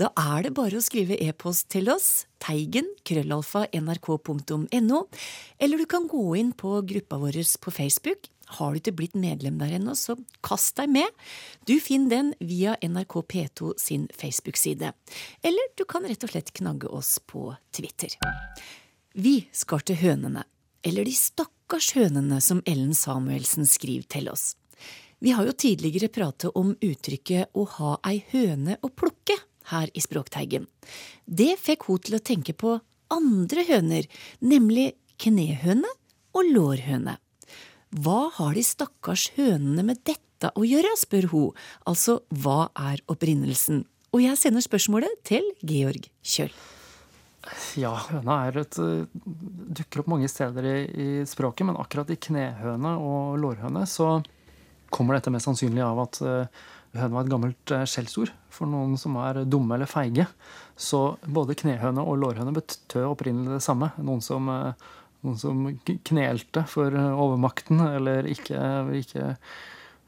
Da 0.00 0.08
er 0.16 0.48
det 0.48 0.54
bare 0.56 0.80
å 0.80 0.86
skrive 0.86 1.20
e-post 1.20 1.68
til 1.76 1.92
oss, 1.92 2.24
teigen, 2.40 2.88
krøllalfa, 3.04 3.66
nrk.no, 3.76 5.04
eller 5.60 5.76
du 5.76 5.88
kan 5.92 6.08
gå 6.08 6.26
inn 6.40 6.56
på 6.56 6.78
gruppa 6.80 7.20
vår 7.20 7.42
på 7.60 7.78
Facebook. 7.82 8.32
Har 8.56 8.72
du 8.72 8.80
ikke 8.80 8.96
blitt 8.96 9.14
medlem 9.16 9.60
der 9.60 9.76
ennå, 9.76 9.92
så 9.92 10.16
kast 10.44 10.80
deg 10.80 10.88
med. 10.92 11.08
Du 11.68 11.76
finner 11.84 12.16
den 12.16 12.36
via 12.40 12.80
NRK 12.80 13.20
P2 13.28 13.74
sin 13.80 14.08
Facebook-side. 14.16 14.92
Eller 15.44 15.74
du 15.76 15.84
kan 15.88 16.08
rett 16.08 16.24
og 16.24 16.32
slett 16.32 16.52
knagge 16.56 16.88
oss 16.88 17.18
på 17.28 17.50
Twitter. 17.76 18.16
Vi 19.12 19.46
skal 19.52 19.82
til 19.84 19.98
hønene, 20.00 20.46
eller 20.82 21.04
de 21.04 21.12
stakkars 21.12 21.92
hønene 21.96 22.40
som 22.40 22.62
Ellen 22.68 22.94
Samuelsen 22.96 23.68
skriver 23.68 24.08
til 24.08 24.30
oss. 24.32 24.54
Vi 25.22 25.34
har 25.36 25.46
jo 25.46 25.52
tidligere 25.54 26.08
pratet 26.10 26.56
om 26.58 26.72
uttrykket 26.80 27.52
å 27.54 27.66
ha 27.76 27.92
ei 28.08 28.22
høne 28.32 28.78
å 28.82 28.88
plukke 28.88 29.36
her 29.70 29.92
i 29.94 30.02
Språkteigen. 30.02 30.64
Det 31.26 31.54
fikk 31.60 31.86
hun 31.86 32.00
til 32.02 32.18
å 32.18 32.24
tenke 32.24 32.56
på 32.56 32.78
andre 33.12 33.66
høner, 33.68 34.08
nemlig 34.40 34.94
knehøne 35.20 35.92
og 36.32 36.48
lårhøne. 36.48 37.18
Hva 37.92 38.20
har 38.40 38.56
de 38.56 38.64
stakkars 38.64 39.28
hønene 39.36 39.84
med 39.92 40.00
dette 40.08 40.50
å 40.56 40.64
gjøre, 40.64 40.96
spør 40.98 41.28
hun, 41.30 41.64
altså 41.86 42.22
hva 42.32 42.72
er 42.72 43.04
opprinnelsen? 43.12 43.84
Og 44.16 44.24
jeg 44.24 44.40
sender 44.40 44.64
spørsmålet 44.64 45.20
til 45.28 45.44
Georg 45.60 46.08
Kjøll. 46.24 46.56
Ja, 47.80 47.96
høna 48.10 48.36
er 48.46 48.60
et, 48.62 48.78
eh, 48.78 49.06
dukker 49.80 50.02
opp 50.02 50.12
mange 50.12 50.28
steder 50.30 50.68
i, 50.68 50.76
i 50.86 51.08
språket, 51.26 51.66
men 51.66 51.80
akkurat 51.80 52.12
i 52.12 52.20
knehøne 52.28 52.94
og 53.02 53.40
lårhøne 53.42 53.82
så 53.90 54.20
kommer 54.92 55.16
dette 55.16 55.32
mest 55.32 55.48
sannsynlig 55.48 55.82
av 55.82 56.04
at 56.04 56.22
høna 56.22 56.46
høne 57.00 57.16
var 57.16 57.24
et 57.24 57.32
gammelt 57.32 57.72
eh, 57.72 57.84
skjellsord 57.88 58.32
for 58.52 58.68
noen 58.68 58.96
som 59.00 59.16
er 59.22 59.42
dumme 59.48 59.76
eller 59.76 59.90
feige. 59.90 60.26
Så 60.76 61.16
både 61.24 61.56
knehøne 61.58 62.04
og 62.04 62.18
lårhøne 62.20 62.54
betød 62.56 63.08
opprinnelig 63.08 63.56
det 63.56 63.64
samme. 63.64 63.92
Noen 64.02 64.22
som, 64.24 64.48
eh, 64.52 64.88
noen 65.24 65.38
som 65.40 65.62
knelte 66.08 66.66
for 66.68 66.92
eh, 66.92 67.22
overmakten, 67.24 67.80
eller 67.80 68.28
ikke, 68.28 68.60
ikke 69.00 69.32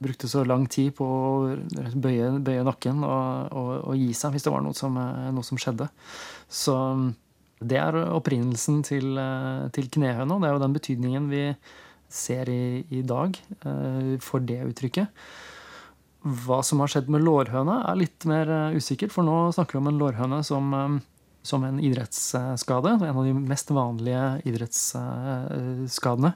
brukte 0.05 0.29
så 0.29 0.43
lang 0.45 0.67
tid 0.69 0.93
på 0.99 1.07
å 1.07 1.27
bøye, 1.95 2.35
bøye 2.45 2.65
nakken 2.67 3.05
og, 3.07 3.55
og, 3.55 3.75
og 3.89 4.01
gi 4.01 4.11
seg 4.17 4.35
hvis 4.35 4.45
det 4.45 4.53
var 4.53 4.65
noe 4.65 4.77
som, 4.77 4.99
eh, 5.01 5.31
noe 5.33 5.47
som 5.47 5.61
skjedde. 5.61 5.89
Så 6.53 6.77
det 7.63 7.79
er 7.79 7.97
opprinnelsen 8.13 8.83
til, 8.87 9.17
eh, 9.19 9.69
til 9.75 9.89
knehøna. 9.93 10.39
Det 10.41 10.49
er 10.49 10.55
jo 10.57 10.63
den 10.65 10.77
betydningen 10.77 11.31
vi 11.31 11.45
ser 12.11 12.51
i, 12.51 12.85
i 12.91 13.03
dag 13.03 13.39
eh, 13.65 14.15
for 14.23 14.45
det 14.45 14.61
uttrykket. 14.69 15.09
Hva 16.25 16.63
som 16.65 16.81
har 16.81 16.89
skjedd 16.89 17.11
med 17.13 17.25
lårhøna, 17.25 17.83
er 17.91 18.01
litt 18.01 18.27
mer 18.29 18.51
eh, 18.51 18.79
usikkert, 18.79 19.13
for 19.15 19.27
nå 19.27 19.53
snakker 19.55 19.79
vi 19.79 19.83
om 19.85 19.93
en 19.93 20.01
lårhøne 20.01 20.41
som, 20.47 20.73
som 21.45 21.65
en 21.65 21.81
idrettsskade. 21.81 22.97
En 22.99 23.15
av 23.15 23.25
de 23.29 23.37
mest 23.37 23.71
vanlige 23.75 24.27
idrettsskadene. 24.51 26.35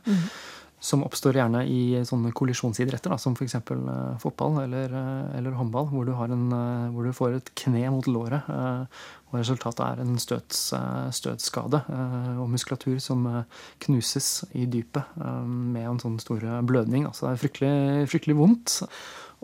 Som 0.81 1.03
oppstår 1.03 1.35
gjerne 1.41 1.65
i 1.67 1.99
sånne 2.07 2.31
kollisjonsidretter, 2.39 3.11
da, 3.11 3.19
som 3.19 3.35
f.eks. 3.35 3.57
Uh, 3.67 4.19
fotball 4.23 4.61
eller, 4.63 4.93
uh, 4.95 5.37
eller 5.39 5.57
håndball, 5.59 5.89
hvor 5.91 6.07
du, 6.07 6.13
en, 6.15 6.45
uh, 6.55 6.91
hvor 6.95 7.09
du 7.09 7.17
får 7.17 7.41
et 7.41 7.55
kne 7.59 7.89
mot 7.91 8.07
låret. 8.07 8.47
eh, 8.47 8.85
og 9.29 9.37
resultatet 9.37 9.83
er 9.85 10.01
en 10.01 10.17
støts, 10.21 10.61
eh, 10.73 11.09
støtskade 11.13 11.83
eh, 11.93 12.37
og 12.41 12.49
muskulatur 12.49 12.97
som 13.03 13.27
eh, 13.29 13.59
knuses 13.85 14.47
i 14.57 14.65
dypet 14.71 15.05
eh, 15.21 15.43
med 15.45 15.85
en 15.85 16.01
sånn 16.01 16.17
stor 16.23 16.47
blødning. 16.65 17.05
Altså 17.09 17.27
det 17.27 17.35
er 17.35 17.43
fryktelig, 17.43 18.07
fryktelig 18.09 18.39
vondt. 18.39 18.79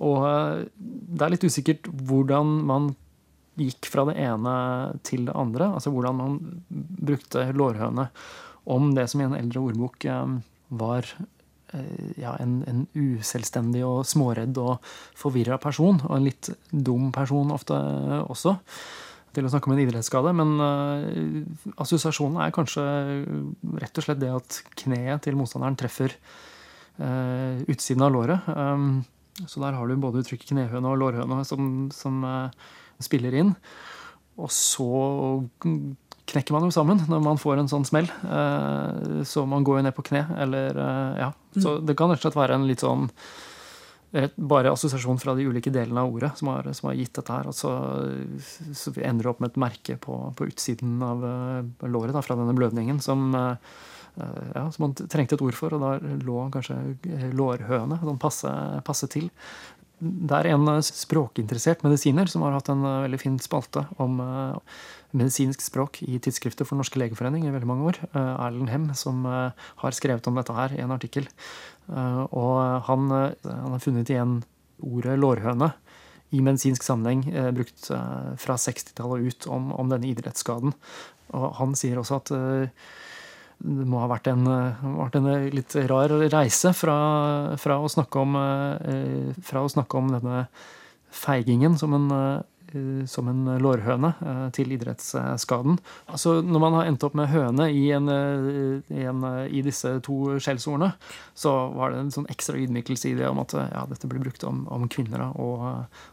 Og 0.01 0.25
eh, 0.31 0.63
det 0.81 1.27
er 1.27 1.35
litt 1.35 1.45
usikkert 1.45 1.91
hvordan 1.93 2.57
man 2.71 2.95
gikk 3.61 3.91
fra 3.93 4.07
det 4.09 4.17
ene 4.25 4.55
til 5.07 5.29
det 5.29 5.37
andre. 5.37 5.69
Altså 5.77 5.93
hvordan 5.93 6.19
man 6.23 6.41
brukte 6.73 7.51
lårhøne. 7.53 8.09
Om 8.65 8.95
det 8.97 9.11
som 9.13 9.21
i 9.21 9.29
en 9.29 9.37
eldre 9.37 9.67
ordbok 9.69 10.09
eh, 10.09 10.39
var 10.81 11.09
eh, 11.75 12.13
ja, 12.21 12.35
en, 12.41 12.59
en 12.71 12.85
uselvstendig 12.95 13.85
og 13.87 14.05
småredd 14.09 14.59
og 14.63 14.85
forvirra 15.19 15.59
person. 15.63 16.01
Og 16.09 16.17
en 16.19 16.29
litt 16.29 16.51
dum 16.71 17.11
person 17.15 17.55
ofte 17.55 17.79
eh, 17.79 18.21
også. 18.23 18.57
Til 19.35 19.47
å 19.47 19.51
snakke 19.51 19.67
om 19.67 19.75
en 19.75 19.83
idrettsskade. 19.83 20.31
Men 20.39 20.53
uh, 20.63 21.73
assosiasjonen 21.83 22.39
er 22.45 22.53
kanskje 22.55 22.85
rett 23.83 23.99
og 23.99 24.05
slett 24.07 24.21
det 24.21 24.29
at 24.31 24.61
kneet 24.79 25.25
til 25.27 25.35
motstanderen 25.35 25.75
treffer 25.75 26.15
uh, 27.01 27.59
utsiden 27.67 28.05
av 28.07 28.13
låret. 28.15 28.47
Um, 28.47 29.03
så 29.43 29.59
der 29.65 29.75
har 29.75 29.91
du 29.91 29.99
både 29.99 30.23
uttrykket 30.23 30.53
knehøne 30.53 30.87
og 30.87 31.01
lårhøne 31.03 31.41
som, 31.49 31.67
som 31.91 32.23
uh, 32.23 32.71
spiller 33.03 33.35
inn. 33.41 33.51
Og 34.39 34.51
så 34.55 34.87
knekker 36.31 36.57
man 36.57 36.67
jo 36.67 36.75
sammen 36.75 37.03
når 37.09 37.25
man 37.25 37.41
får 37.41 37.61
en 37.61 37.71
sånn 37.71 37.87
smell. 37.89 38.09
Eh, 38.09 39.25
så 39.29 39.45
man 39.49 39.65
går 39.67 39.81
jo 39.81 39.87
ned 39.87 39.97
på 39.97 40.07
kne, 40.09 40.25
eller 40.45 40.79
eh, 40.85 41.25
ja. 41.25 41.33
Så 41.55 41.79
det 41.85 41.97
kan 41.99 42.11
rett 42.11 42.23
og 42.23 42.29
slett 42.29 42.39
være 42.39 42.59
en 42.59 42.69
litt 42.69 42.85
sånn 42.85 43.11
bare 44.39 44.71
assosiasjon 44.71 45.19
fra 45.19 45.33
de 45.35 45.43
ulike 45.51 45.73
delene 45.75 46.05
av 46.05 46.13
ordet 46.15 46.29
som 46.39 46.53
har, 46.53 46.69
som 46.79 46.87
har 46.87 46.95
gitt 47.01 47.17
dette 47.19 47.35
her. 47.35 47.49
Og 47.51 47.57
så, 47.59 47.73
så 48.79 48.93
vi 48.95 49.03
ender 49.07 49.27
opp 49.31 49.41
med 49.43 49.51
et 49.51 49.59
merke 49.59 49.97
på, 49.99 50.19
på 50.39 50.47
utsiden 50.53 51.03
av 51.03 51.25
eh, 51.27 51.89
låret 51.91 52.15
da, 52.15 52.23
fra 52.23 52.39
denne 52.39 52.55
blødningen 52.55 53.03
som, 53.03 53.35
ja, 53.35 54.65
som 54.71 54.87
man 54.87 54.95
trengte 54.95 55.35
et 55.35 55.43
ord 55.43 55.59
for, 55.59 55.75
og 55.75 55.83
da 55.83 56.15
lå 56.23 56.47
kanskje 56.55 56.79
lårhøne 57.35 57.99
sånn 58.05 58.23
passe, 58.23 58.53
passe 58.87 59.11
til. 59.11 59.27
Det 59.99 60.39
er 60.39 60.53
en 60.53 60.71
språkinteressert 60.85 61.83
medisiner 61.87 62.31
som 62.31 62.47
har 62.47 62.55
hatt 62.55 62.71
en 62.71 62.87
veldig 62.87 63.19
fin 63.19 63.41
spalte 63.43 63.83
om 64.03 64.23
medisinsk 65.15 65.63
språk 65.63 66.01
i 66.05 66.19
tidsskriftet 66.23 66.67
for 66.67 66.79
Norske 66.79 66.99
legeforening 67.01 67.47
i 67.47 67.53
veldig 67.55 67.69
mange 67.71 67.87
år. 67.93 68.01
eh, 68.11 68.35
Erlend 68.47 68.73
Hem, 68.73 68.89
som 68.99 69.25
eh, 69.27 69.53
har 69.83 69.97
skrevet 69.97 70.27
om 70.27 70.35
dette 70.39 70.57
her 70.57 70.75
i 70.75 70.83
en 70.83 70.95
artikkel. 70.95 71.29
Eh, 71.89 72.21
Og 72.35 72.83
han, 72.89 73.09
han 73.45 73.73
har 73.77 73.83
funnet 73.83 74.11
igjen 74.11 74.43
ordet 74.83 75.19
lårhøne 75.21 75.73
i 76.35 76.41
medisinsk 76.43 76.83
sammenheng 76.83 77.23
brukt 77.55 77.87
fra 78.43 78.57
60-tallet 78.59 79.21
og 79.23 79.29
ut 79.29 79.47
om, 79.55 79.69
om 79.71 79.91
denne 79.93 80.09
idrettsskaden. 80.11 80.73
Og 81.31 81.45
han 81.61 81.77
sier 81.79 82.01
også 82.01 82.19
at 82.19 82.33
det 83.63 83.87
må 83.87 84.01
ha 84.03 84.09
vært 84.11 84.27
en, 84.33 84.43
vært 84.99 85.15
en 85.21 85.29
litt 85.55 85.77
rar 85.87 86.11
reise 86.35 86.73
fra, 86.75 86.97
fra, 87.61 87.79
å 87.79 87.87
om, 88.19 88.35
fra 89.47 89.63
å 89.63 89.71
snakke 89.71 90.01
om 90.01 90.11
denne 90.17 90.43
feigingen 91.15 91.79
som 91.79 91.95
en, 91.95 92.11
som 93.11 93.29
en 93.31 93.47
lårhøne 93.63 94.11
eh, 94.21 94.45
til 94.57 94.73
idrettsskaden. 94.75 95.79
Altså, 96.11 96.37
når 96.43 96.63
man 96.63 96.77
har 96.79 96.91
endt 96.91 97.07
opp 97.07 97.17
med 97.19 97.31
høne 97.33 97.69
i, 97.73 97.85
en, 97.97 98.11
eh, 98.11 98.95
i, 98.95 99.05
en, 99.09 99.25
eh, 99.29 99.41
i 99.55 99.63
disse 99.67 99.93
to 100.05 100.37
skjellsordene, 100.43 100.93
så 101.39 101.55
var 101.75 101.93
det 101.93 102.03
en 102.03 102.13
sånn 102.15 102.29
ekstra 102.33 102.59
ydmykelse 102.61 103.13
i 103.13 103.17
det 103.19 103.29
om 103.31 103.43
at 103.45 103.57
eh, 103.59 103.73
ja, 103.73 103.85
dette 103.91 104.11
blir 104.11 104.23
brukt 104.25 104.47
om, 104.49 104.65
om 104.75 104.89
kvinner 104.91 105.27
og, 105.31 105.67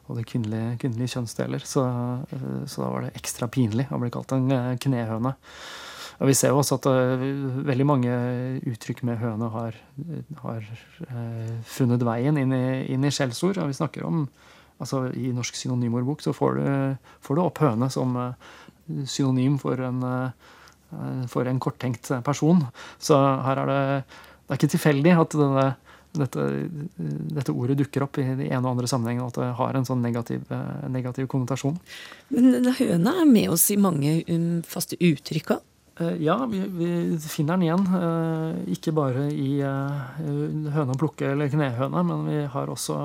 og 0.07 0.17
det 0.17 0.27
kvinnelige, 0.31 0.77
kvinnelige 0.83 1.15
kjønnsdeler. 1.15 1.67
Så, 1.67 1.85
eh, 2.31 2.49
så 2.65 2.85
da 2.85 2.91
var 2.95 3.07
det 3.07 3.15
ekstra 3.19 3.49
pinlig 3.51 3.89
å 3.91 4.01
bli 4.01 4.13
kalt 4.13 4.35
en 4.37 4.51
eh, 4.55 4.75
knehøne. 4.81 5.35
Og 6.21 6.29
vi 6.29 6.35
ser 6.37 6.53
jo 6.53 6.59
også 6.61 6.77
at 6.77 6.87
eh, 6.91 7.23
veldig 7.65 7.85
mange 7.89 8.13
uttrykk 8.69 9.01
med 9.09 9.17
høne 9.23 9.49
har, 9.55 9.77
har 10.43 10.65
eh, 11.07 11.53
funnet 11.65 12.05
veien 12.05 12.37
inn 12.37 12.53
i, 12.53 12.65
inn 12.93 13.07
i 13.07 13.13
skjellsord. 13.13 13.57
Vi 13.65 13.77
snakker 13.79 14.05
om 14.05 14.27
altså 14.81 15.05
I 15.17 15.31
Norsk 15.35 15.57
synonymordbok 15.57 16.23
så 16.23 16.33
får 16.35 16.57
du, 16.57 16.65
får 17.23 17.37
du 17.37 17.43
opp 17.43 17.61
høne 17.63 17.89
som 17.93 18.17
eh, 18.19 18.49
synonym 19.09 19.59
for 19.61 19.81
en, 19.85 20.01
eh, 20.07 21.23
for 21.31 21.47
en 21.47 21.61
korttenkt 21.61 22.11
person. 22.25 22.65
Så 22.99 23.17
her 23.17 23.63
er 23.63 23.71
det 23.71 23.81
Det 24.51 24.57
er 24.57 24.59
ikke 24.59 24.71
tilfeldig 24.73 25.11
at 25.15 25.33
denne, 25.39 25.65
dette, 26.11 26.45
dette, 27.31 27.53
ordet 27.55 27.77
dukker 27.79 28.03
opp 28.03 28.17
i 28.19 28.25
de 28.35 28.49
ene 28.49 28.65
og 28.65 28.73
andre 28.73 28.89
sammenhengene, 28.89 29.29
at 29.29 29.37
det 29.39 29.45
har 29.55 29.77
en 29.77 29.87
sånn 29.87 30.01
negativ, 30.03 30.41
eh, 30.51 30.89
negativ 30.91 31.29
konnotasjon. 31.31 31.77
Men 32.35 32.67
høna 32.67 33.13
er 33.21 33.29
med 33.29 33.53
oss 33.53 33.69
i 33.71 33.77
mange 33.79 34.17
um, 34.27 34.59
faste 34.67 34.99
uttrykk 34.99 35.55
òg? 35.55 35.67
Ja, 36.19 36.35
vi, 36.49 36.59
vi, 36.65 36.89
finner 37.29 37.59
den 37.59 37.67
igjen. 37.67 38.63
Ikke 38.73 38.91
bare 38.95 39.27
i 39.29 39.59
høna 39.61 40.95
plukke 40.97 41.27
eller 41.35 41.51
knehøna, 41.51 42.01
men 42.07 42.23
vi 42.25 42.39
har 42.49 42.71
også 42.73 42.95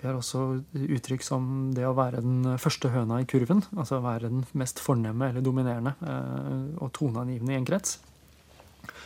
vi 0.00 0.08
har 0.08 0.16
også 0.16 0.42
uttrykk 0.72 1.24
som 1.24 1.48
det 1.76 1.84
å 1.84 1.96
være 1.96 2.22
den 2.24 2.54
første 2.60 2.88
høna 2.92 3.20
i 3.20 3.26
kurven. 3.28 3.60
Altså 3.76 4.00
være 4.00 4.30
den 4.30 4.46
mest 4.56 4.80
fornemme 4.80 5.28
eller 5.28 5.44
dominerende 5.44 5.92
eh, 6.00 6.70
og 6.80 6.92
toneangivende 6.96 7.52
i 7.52 7.58
en 7.58 7.68
krets. 7.68 7.98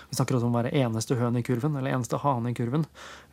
Vi 0.08 0.14
snakker 0.14 0.36
også 0.36 0.46
om 0.46 0.54
å 0.54 0.60
være 0.60 0.74
eneste 0.78 1.16
høne 1.18 1.40
i 1.40 1.46
kurven, 1.46 1.74
eller 1.74 1.96
eneste 1.96 2.20
hane 2.22 2.52
i 2.52 2.54
kurven. 2.54 2.84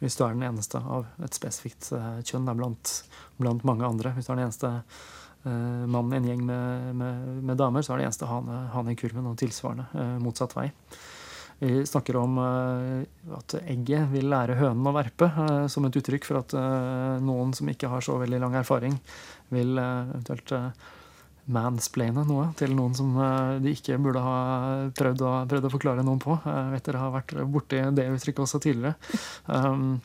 Hvis 0.01 0.17
du 0.17 0.23
er 0.25 0.33
den 0.33 0.47
eneste 0.47 0.81
av 0.81 1.05
et 1.21 1.37
spesifikt 1.37 1.91
eh, 1.93 2.21
kjønn 2.25 2.49
blant, 2.57 2.95
blant, 3.37 3.65
mange 3.67 3.85
andre. 3.85 4.15
Hvis 4.15 4.25
du 4.25 4.33
er 4.33 4.39
den 4.39 4.47
eneste 4.47 4.71
uh, 4.71 5.85
mannen 5.85 6.15
i 6.15 6.19
en 6.21 6.29
gjeng 6.31 6.45
med, 6.47 6.91
med, 6.97 7.27
med, 7.43 7.59
damer, 7.61 7.85
så 7.85 7.93
er 7.93 8.01
det 8.01 8.09
eneste 8.09 8.29
hane, 8.29 8.63
hane 8.73 8.95
i 8.95 8.97
kurven, 8.97 9.29
og 9.29 9.37
tilsvarende 9.41 9.85
uh, 9.93 10.17
motsatt 10.23 10.57
vei. 10.57 10.71
Vi 11.63 11.85
snakker 11.85 12.15
om 12.15 12.37
eh, 12.41 13.35
at 13.37 13.53
egget 13.61 14.07
vil 14.09 14.31
lære 14.31 14.55
hønen 14.57 14.87
å 14.89 14.93
verpe, 14.95 15.27
eh, 15.29 15.67
som 15.69 15.85
et 15.85 15.97
uttrykk 15.99 16.25
for 16.25 16.39
at 16.39 16.55
eh, 16.57 17.19
noen 17.21 17.51
som 17.53 17.69
ikke 17.69 17.91
har 17.91 18.01
så 18.01 18.15
veldig 18.17 18.39
lang 18.41 18.55
erfaring, 18.57 18.95
vil 19.53 19.77
eventuelt 19.77 20.55
mansplaine 21.53 22.23
noe 22.25 22.47
til 22.57 22.73
noen 22.73 22.95
som 22.97 23.11
de 23.61 23.73
ikke 23.75 23.99
burde 24.01 24.23
ha 24.25 24.39
prøvd 24.97 25.21
å, 25.27 25.33
prøvd 25.51 25.67
å 25.67 25.71
forklare 25.73 26.05
noen 26.07 26.21
på. 26.23 26.39
Jeg 26.47 26.73
vet 26.73 26.89
dere 26.89 27.03
har 27.03 27.13
vært 27.13 27.35
borti 27.53 27.83
det 27.93 28.07
uttrykket 28.15 28.45
også 28.45 28.61
tidligere. 28.63 28.95
Um, 29.45 29.99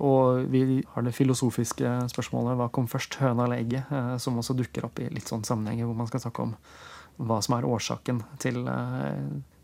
og 0.00 0.48
vi 0.50 0.80
har 0.94 1.06
det 1.06 1.14
filosofiske 1.14 1.94
spørsmålet 2.10 2.58
hva 2.58 2.70
kom 2.74 2.88
først, 2.90 3.20
høna 3.22 3.46
eller 3.46 3.62
egget, 3.62 3.92
som 4.22 4.40
også 4.40 4.56
dukker 4.58 4.88
opp 4.88 4.98
i 5.02 5.10
litt 5.12 5.30
sånn 5.30 5.44
sammenhenger 5.46 5.86
hvor 5.86 6.00
man 6.00 6.10
skal 6.10 6.24
snakke 6.24 6.48
om 6.48 6.56
hva 7.22 7.42
som 7.44 7.58
er 7.58 7.68
årsaken 7.68 8.24
til, 8.42 8.64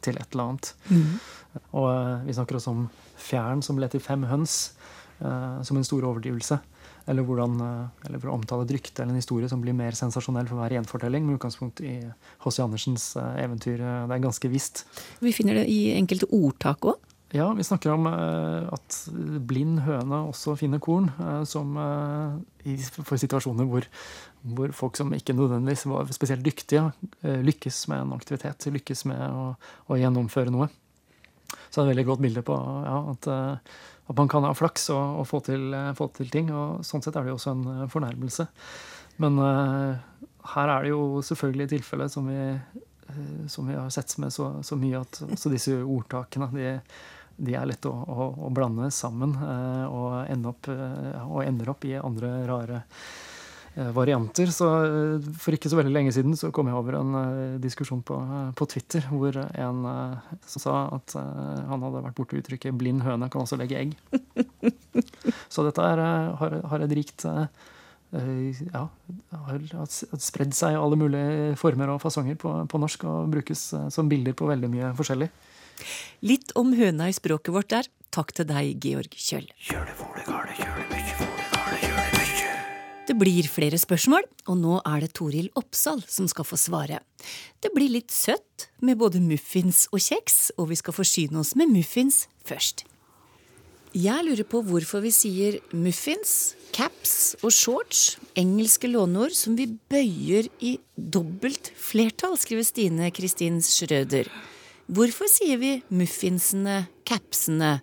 til 0.05 0.19
et 0.19 0.33
eller 0.33 0.51
annet. 0.53 0.73
Mm. 0.89 1.13
Og 1.75 1.87
eh, 1.91 2.27
vi 2.29 2.37
snakker 2.37 2.59
også 2.59 2.75
om 2.75 2.89
fjæren 3.19 3.63
som 3.65 3.79
ble 3.79 3.89
til 3.91 4.03
fem 4.03 4.27
høns, 4.31 4.75
uh, 5.19 5.59
som 5.67 5.79
en 5.79 5.87
stor 5.87 6.05
overdrivelse. 6.07 6.61
Eller, 7.09 7.25
hvordan, 7.25 7.57
uh, 7.59 8.05
eller 8.07 8.21
for 8.21 8.31
å 8.31 8.37
omtale 8.37 8.67
et 8.67 8.75
rykte 8.77 9.03
eller 9.03 9.17
en 9.17 9.23
historie 9.23 9.49
som 9.51 9.63
blir 9.65 9.75
mer 9.75 9.97
sensasjonell 9.97 10.47
for 10.47 10.61
hver 10.61 10.77
gjenfortelling, 10.77 11.25
med 11.27 11.41
utgangspunkt 11.41 11.83
i 11.83 11.97
H.C. 12.45 12.61
Andersens 12.63 13.11
eventyr. 13.17 13.81
Det 13.81 14.15
er 14.15 14.23
ganske 14.23 14.53
visst. 14.53 14.85
Vi 15.25 15.35
finner 15.35 15.59
det 15.59 15.67
i 15.73 15.81
enkelte 15.97 16.31
ordtak 16.37 16.87
òg. 16.93 17.08
Ja, 17.37 17.51
vi 17.53 17.65
snakker 17.67 17.93
om 17.93 18.07
at 18.09 18.95
blind 19.45 19.83
høne 19.85 20.23
også 20.31 20.55
finner 20.57 20.81
korn, 20.81 21.11
som 21.45 21.75
for 23.05 23.21
situasjoner 23.21 23.69
hvor 23.69 23.85
hvor 24.43 24.73
folk 24.77 24.97
som 24.99 25.13
ikke 25.15 25.35
nødvendigvis 25.37 25.87
var 25.91 26.11
spesielt 26.15 26.45
dyktige, 26.45 26.93
eh, 27.23 27.41
lykkes 27.43 27.89
med 27.89 28.03
en 28.03 28.13
aktivitet, 28.17 28.69
lykkes 28.73 29.05
med 29.11 29.21
å, 29.21 29.55
å 29.89 29.99
gjennomføre 29.99 30.53
noe. 30.55 30.69
Så 31.69 31.81
det 31.81 31.83
er 31.83 31.87
et 31.87 31.93
veldig 31.95 32.07
godt 32.09 32.25
bilde 32.25 32.45
på 32.47 32.57
ja, 32.87 32.99
at, 33.13 33.29
eh, 33.33 33.79
at, 34.09 34.17
man 34.17 34.31
kan 34.31 34.47
ha 34.47 34.55
flaks 34.57 34.89
og, 34.95 35.23
og 35.23 35.29
få, 35.29 35.43
til, 35.49 35.69
eh, 35.75 35.93
få, 35.99 36.11
til, 36.17 36.31
ting. 36.33 36.53
og 36.55 36.85
Sånn 36.87 37.05
sett 37.05 37.17
er 37.17 37.27
det 37.27 37.35
jo 37.35 37.39
også 37.41 37.55
en 37.57 37.91
fornærmelse. 37.91 38.49
Men 39.19 39.41
her 39.43 40.71
er 40.71 40.85
det 40.85 40.93
jo 40.93 41.19
selvfølgelig 41.27 41.73
tilfelle 41.73 42.07
som 42.13 42.29
vi, 42.31 42.37
som 43.51 43.67
vi 43.67 43.75
har 43.75 43.89
sett 43.91 44.15
med 44.23 44.31
så, 44.31 44.53
så 44.63 44.79
mye 44.79 45.01
at 45.01 45.19
også 45.27 45.51
disse 45.51 45.75
ordtakene 45.83 46.47
de, 46.53 46.77
de 47.39 47.55
er 47.55 47.71
lett 47.71 47.87
å, 47.87 47.95
å, 47.95 48.29
å, 48.49 48.51
blande 48.51 48.91
sammen 48.95 49.37
uh, 49.39 49.87
og, 49.87 50.47
opp, 50.51 50.69
og, 50.69 51.41
ender 51.45 51.71
opp 51.71 51.87
i 51.87 51.95
andre 51.99 52.33
rare 52.49 52.83
Eh, 53.79 53.91
varianter. 53.93 54.47
Så 54.47 54.67
eh, 54.85 55.27
for 55.39 55.55
ikke 55.55 55.71
så 55.71 55.79
veldig 55.79 55.93
lenge 55.95 56.13
siden 56.15 56.35
så 56.39 56.51
kom 56.55 56.67
jeg 56.67 56.79
over 56.79 56.97
en 56.99 57.13
diskusjon 57.63 58.01
på, 58.03 58.17
på, 58.59 58.67
Twitter 58.73 59.05
hvor 59.07 59.37
en 59.39 59.85
som 60.49 60.63
sa 60.65 60.77
at 60.97 61.15
han 61.15 61.85
hadde 61.87 62.03
vært 62.09 62.17
borti 62.19 62.41
uttrykket 62.41 62.75
'blind 62.75 63.05
høne 63.07 63.29
kan 63.31 63.45
også 63.45 63.59
legge 63.61 63.79
egg'. 63.79 63.95
så 65.53 65.67
dette 65.69 65.85
er, 65.85 66.03
har, 66.41 66.59
har, 66.73 66.87
et 66.87 66.97
rikt 66.99 67.27
ja, 67.29 68.83
har 69.45 69.89
spredd 69.93 70.57
seg 70.57 70.75
i 70.75 70.81
alle 70.81 70.99
mulige 70.99 71.55
former 71.61 71.93
og 71.93 72.03
fasonger 72.03 72.39
på, 72.41 72.55
på 72.67 72.81
norsk 72.81 73.05
og 73.05 73.31
brukes 73.31 73.67
som 73.95 74.09
bilder 74.11 74.35
på 74.35 74.49
veldig 74.49 74.73
mye 74.73 74.91
forskjellig. 74.99 75.29
Litt 76.27 76.53
om 76.59 76.75
høna 76.79 77.09
i 77.11 77.17
språket 77.17 77.55
vårt 77.55 77.71
der. 77.75 77.89
Takk 78.15 78.33
til 78.37 78.49
deg, 78.49 78.79
Georg 78.83 79.13
Kjøll. 79.15 79.49
Det, 83.09 83.17
blir 83.17 83.49
flere 83.49 83.79
spørsmål, 83.81 84.27
og 84.53 84.59
nå 84.61 84.81
er 84.85 85.05
det 85.05 85.15
Toril 85.17 85.49
Oppsal 85.57 86.03
som 86.09 86.29
skal 86.29 86.45
få 86.49 86.59
svare. 86.61 87.01
Det 87.61 87.73
blir 87.75 87.93
litt 87.93 88.13
søtt 88.13 88.69
med 88.85 89.01
både 89.01 89.23
muffins 89.25 89.87
og 89.93 90.03
kjeks, 90.05 90.53
og 90.61 90.71
vi 90.73 90.81
skal 90.81 90.97
forsyne 90.97 91.41
oss 91.41 91.55
med 91.57 91.73
muffins 91.73 92.27
først. 92.49 92.85
Jeg 93.97 94.25
lurer 94.27 94.45
på 94.45 94.61
hvorfor 94.67 95.01
vi 95.01 95.13
sier 95.15 95.57
muffins, 95.73 96.55
caps 96.77 97.39
og 97.41 97.55
shorts, 97.57 98.19
engelske 98.37 98.91
låneord 98.91 99.33
som 99.37 99.57
vi 99.57 99.65
bøyer 99.89 100.51
i 100.61 100.77
dobbelt 100.93 101.73
flertall, 101.73 102.37
skriver 102.37 102.69
Stine 102.69 103.09
Kristin 103.17 103.63
Schrøder. 103.65 104.29
Hvorfor 104.89 105.29
sier 105.29 105.59
vi 105.61 105.73
muffinsene, 105.93 106.87
capsene, 107.09 107.79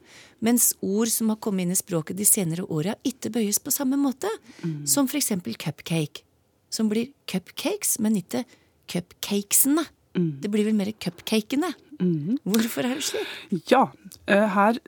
mens 0.45 0.71
ord 0.81 1.09
som 1.13 1.29
har 1.29 1.39
kommet 1.41 1.67
inn 1.67 1.75
i 1.75 1.77
språket 1.77 2.17
de 2.17 2.25
senere 2.25 2.65
åra, 2.65 2.95
ikke 3.05 3.31
bøyes 3.33 3.59
på 3.61 3.73
samme 3.73 3.97
måte. 4.01 4.29
Mm. 4.63 4.85
Som 4.89 5.09
for 5.09 5.19
eksempel 5.19 5.57
cupcake, 5.61 6.25
som 6.73 6.89
blir 6.89 7.11
cupcakes, 7.29 7.99
men 8.01 8.17
ikke 8.21 8.43
cupcakesene. 8.91 9.85
Mm. 10.17 10.31
Det 10.41 10.51
blir 10.51 10.65
vel 10.67 10.77
mer 10.77 10.91
cupcakene. 10.97 11.71
Mm. 11.99 12.39
Hvorfor 12.43 12.89
er 12.89 12.97
det 12.97 13.07
slik? 13.07 13.31
Ja, 13.69 13.87
eh, 14.27 14.47
her 14.57 14.81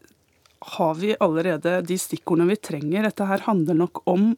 har 0.78 0.96
vi 0.98 1.16
allerede 1.22 1.82
de 1.86 1.98
stikkordene 2.02 2.50
vi 2.56 2.62
trenger. 2.70 3.06
Dette 3.06 3.30
her 3.30 3.46
handler 3.46 3.78
nok 3.78 4.02
om 4.10 4.32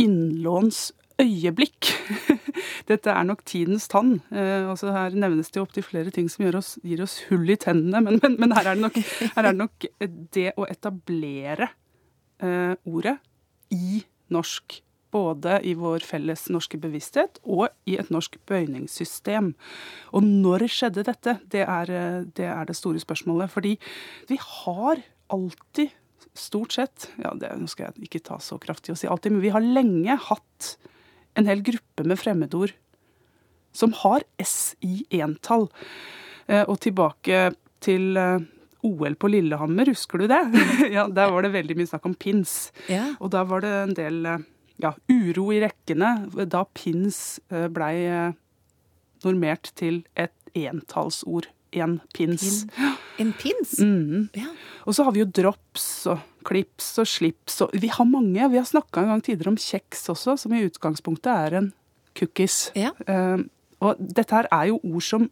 innlåns 0.00 0.92
øyeblikk. 1.22 1.90
Dette 2.90 3.12
er 3.12 3.26
nok 3.26 3.44
tidens 3.48 3.86
tann. 3.90 4.18
Eh, 4.34 4.70
her 4.94 5.16
nevnes 5.18 5.52
det 5.54 5.62
opptil 5.62 5.86
flere 5.86 6.12
ting 6.14 6.28
som 6.32 6.46
oss, 6.56 6.74
gir 6.84 7.02
oss 7.04 7.20
hull 7.28 7.48
i 7.50 7.58
tennene, 7.60 8.02
men, 8.04 8.20
men, 8.22 8.38
men 8.40 8.56
her, 8.56 8.72
er 8.72 8.80
nok, 8.80 8.98
her, 8.98 9.36
er 9.36 9.50
det 9.50 9.54
nok, 9.60 9.86
det 10.34 10.50
å 10.60 10.66
etablere 10.68 11.70
eh, 12.42 12.74
ordet 12.84 13.18
i 13.74 14.02
norsk. 14.34 14.80
Både 15.14 15.60
i 15.62 15.76
vår 15.78 16.02
felles 16.02 16.48
norske 16.50 16.74
bevissthet 16.82 17.36
og 17.46 17.68
i 17.86 17.94
et 18.02 18.08
norsk 18.10 18.34
bøyningssystem. 18.50 19.52
Og 20.10 20.24
når 20.26 20.64
skjedde 20.74 21.04
dette? 21.06 21.36
Det 21.52 21.62
er, 21.62 21.92
eh, 21.94 22.24
det 22.34 22.48
er 22.50 22.66
det 22.66 22.74
store 22.74 23.02
spørsmålet. 23.02 23.52
Fordi 23.52 23.76
vi 24.26 24.40
har 24.42 25.04
alltid 25.30 25.94
stort 26.34 26.74
sett 26.74 27.08
ja, 27.22 27.30
det, 27.38 27.52
Nå 27.60 27.68
skal 27.70 27.92
jeg 27.92 28.08
ikke 28.08 28.24
ta 28.26 28.40
så 28.42 28.58
kraftig 28.58 28.94
å 28.94 28.98
si 28.98 29.06
alltid, 29.06 29.36
men 29.36 29.44
vi 29.44 29.52
har 29.54 29.62
lenge 29.62 30.18
hatt 30.26 30.74
en 31.34 31.48
hel 31.50 31.62
gruppe 31.66 32.06
med 32.06 32.20
fremmedord 32.20 32.74
som 33.74 33.94
har 34.04 34.24
S 34.38 34.74
i 34.86 35.02
entall. 35.18 35.68
Eh, 36.46 36.62
og 36.62 36.78
tilbake 36.84 37.48
til 37.84 38.18
eh, 38.20 38.44
OL 38.84 39.16
på 39.18 39.30
Lillehammer, 39.32 39.90
husker 39.90 40.22
du 40.22 40.28
det? 40.30 40.42
ja, 40.96 41.08
Der 41.08 41.32
var 41.32 41.44
det 41.44 41.54
veldig 41.56 41.76
mye 41.78 41.90
snakk 41.90 42.06
om 42.08 42.14
pins. 42.14 42.70
Ja. 42.92 43.14
Og 43.18 43.32
da 43.34 43.44
var 43.48 43.64
det 43.64 43.72
en 43.80 43.96
del 43.98 44.20
eh, 44.30 44.46
ja, 44.82 44.94
uro 45.10 45.48
i 45.54 45.62
rekkene 45.62 46.14
da 46.50 46.64
pins 46.74 47.38
blei 47.48 48.32
normert 49.22 49.70
til 49.78 50.02
et 50.18 50.34
entallsord. 50.58 51.46
En 51.74 51.98
pins. 52.14 52.64
En, 52.78 52.96
en 53.24 53.32
pins? 53.38 53.78
Mm. 53.80 54.28
Ja. 54.36 54.50
Og 54.84 54.96
så 54.96 55.06
har 55.06 55.14
vi 55.14 55.22
jo 55.22 55.30
drops 55.40 55.86
og 56.12 56.22
klips 56.44 56.90
og 57.00 57.08
slips 57.08 57.62
og 57.64 57.72
Vi 57.80 57.88
har 57.92 58.06
mange. 58.08 58.50
Vi 58.52 58.60
har 58.60 58.68
snakka 58.68 59.02
en 59.02 59.14
gang 59.14 59.24
tidligere 59.24 59.54
om 59.54 59.60
kjeks 59.60 60.08
også, 60.12 60.36
som 60.40 60.54
i 60.54 60.64
utgangspunktet 60.66 61.32
er 61.32 61.58
en 61.60 61.72
cookies. 62.18 62.68
Ja. 62.78 62.92
Uh, 63.08 63.46
og 63.84 63.98
dette 63.98 64.36
her 64.36 64.48
er 64.52 64.70
jo 64.70 64.80
ord 64.84 65.04
som 65.04 65.28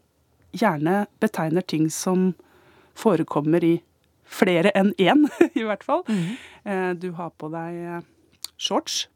gjerne 0.53 1.05
betegner 1.23 1.65
ting 1.65 1.89
som 1.93 2.33
forekommer 2.97 3.63
i 3.65 3.75
flere 4.33 4.71
enn 4.77 4.93
én, 5.01 5.25
i 5.59 5.65
hvert 5.65 5.85
fall. 5.85 6.03
Mm. 6.09 6.35
Uh, 6.65 6.91
du 6.99 7.11
har 7.17 7.33
på 7.37 7.49
deg 7.53 7.79
eh, 7.83 8.03
shorts, 8.57 9.07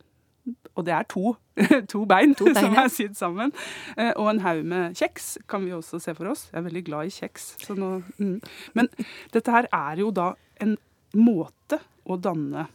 og 0.77 0.85
det 0.87 0.93
er 0.93 1.07
to, 1.11 1.33
to 1.91 2.03
bein, 2.09 2.35
to 2.37 2.49
bein 2.51 2.59
som 2.59 2.77
er 2.79 2.91
sydd 2.93 3.17
sammen. 3.19 3.53
Uh, 3.97 4.13
og 4.15 4.31
en 4.31 4.43
haug 4.45 4.63
med 4.67 4.97
kjeks 4.97 5.35
kan 5.49 5.65
vi 5.65 5.75
også 5.75 6.01
se 6.03 6.15
for 6.17 6.31
oss. 6.31 6.47
Jeg 6.51 6.61
er 6.61 6.67
veldig 6.69 6.85
glad 6.89 7.09
i 7.09 7.15
kjeks. 7.17 7.51
Nå, 7.75 7.91
mm. 8.17 8.39
Men 8.77 8.91
dette 9.33 9.53
her 9.53 9.69
er 9.73 10.03
jo 10.03 10.11
da 10.15 10.31
en 10.63 10.77
måte 11.17 11.81
å 12.07 12.19
danne 12.21 12.67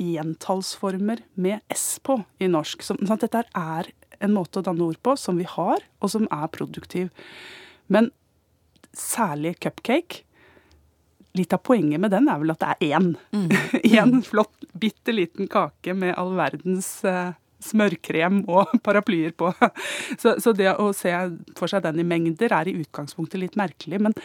entallsformer 0.00 1.20
med 1.34 1.60
S 1.68 1.98
på 2.02 2.22
i 2.40 2.48
norsk. 2.48 2.84
Så, 2.84 2.96
sånn 3.04 3.20
dette 3.20 3.42
er 3.56 3.90
en 4.20 4.32
måte 4.32 4.60
å 4.60 4.64
danne 4.64 4.86
ord 4.86 5.00
på 5.04 5.16
som 5.20 5.36
vi 5.40 5.46
har, 5.48 5.84
og 6.00 6.12
som 6.12 6.26
er 6.32 6.48
produktiv. 6.52 7.10
Men 7.92 8.10
særlig 8.96 9.58
cupcake 9.60 10.24
Litt 11.38 11.52
av 11.54 11.62
poenget 11.62 12.00
med 12.02 12.10
den 12.10 12.26
er 12.30 12.40
vel 12.42 12.50
at 12.54 12.62
det 12.62 12.70
er 12.72 12.96
én. 12.96 13.12
Én 14.00 14.22
flott, 14.26 14.64
bitte 14.72 15.14
liten 15.14 15.50
kake 15.50 15.94
med 15.94 16.16
all 16.18 16.32
verdens 16.38 16.88
uh, 17.06 17.36
smørkrem 17.62 18.42
og 18.50 18.72
paraplyer 18.86 19.34
på. 19.38 19.52
Så, 20.18 20.38
så, 20.42 20.54
det 20.56 20.72
å 20.74 20.90
se 20.96 21.12
for 21.58 21.70
seg 21.70 21.84
den 21.86 22.02
i 22.02 22.06
mengder 22.06 22.54
er 22.56 22.70
i 22.70 22.74
utgangspunktet 22.80 23.42
litt 23.42 23.58
merkelig. 23.60 24.00
Men, 24.02 24.16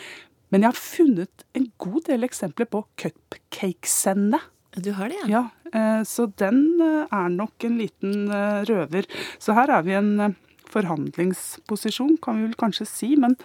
men 0.49 0.65
jeg 0.65 0.73
har 0.73 0.81
funnet 0.81 1.45
en 1.57 1.69
god 1.81 2.07
del 2.09 2.25
eksempler 2.25 2.69
på 2.73 2.81
cupcakesende. 3.01 4.41
Du 4.75 4.89
har 4.97 5.13
det, 5.13 5.21
ja? 5.23 5.29
Ja, 5.31 5.71
eh, 5.77 6.01
Så 6.03 6.25
den 6.41 6.81
eh, 6.83 7.05
er 7.05 7.29
nok 7.31 7.63
en 7.63 7.77
liten 7.79 8.25
røver. 8.67 9.05
Så 9.39 9.55
her 9.55 9.71
er 9.71 9.85
vi 9.85 9.93
i 9.93 9.99
en 10.01 10.33
forhandlingsposisjon, 10.73 12.17
kan 12.23 12.39
vi 12.39 12.49
vel 12.49 12.57
kanskje 12.59 12.87
si. 12.89 13.13
Men 13.19 13.37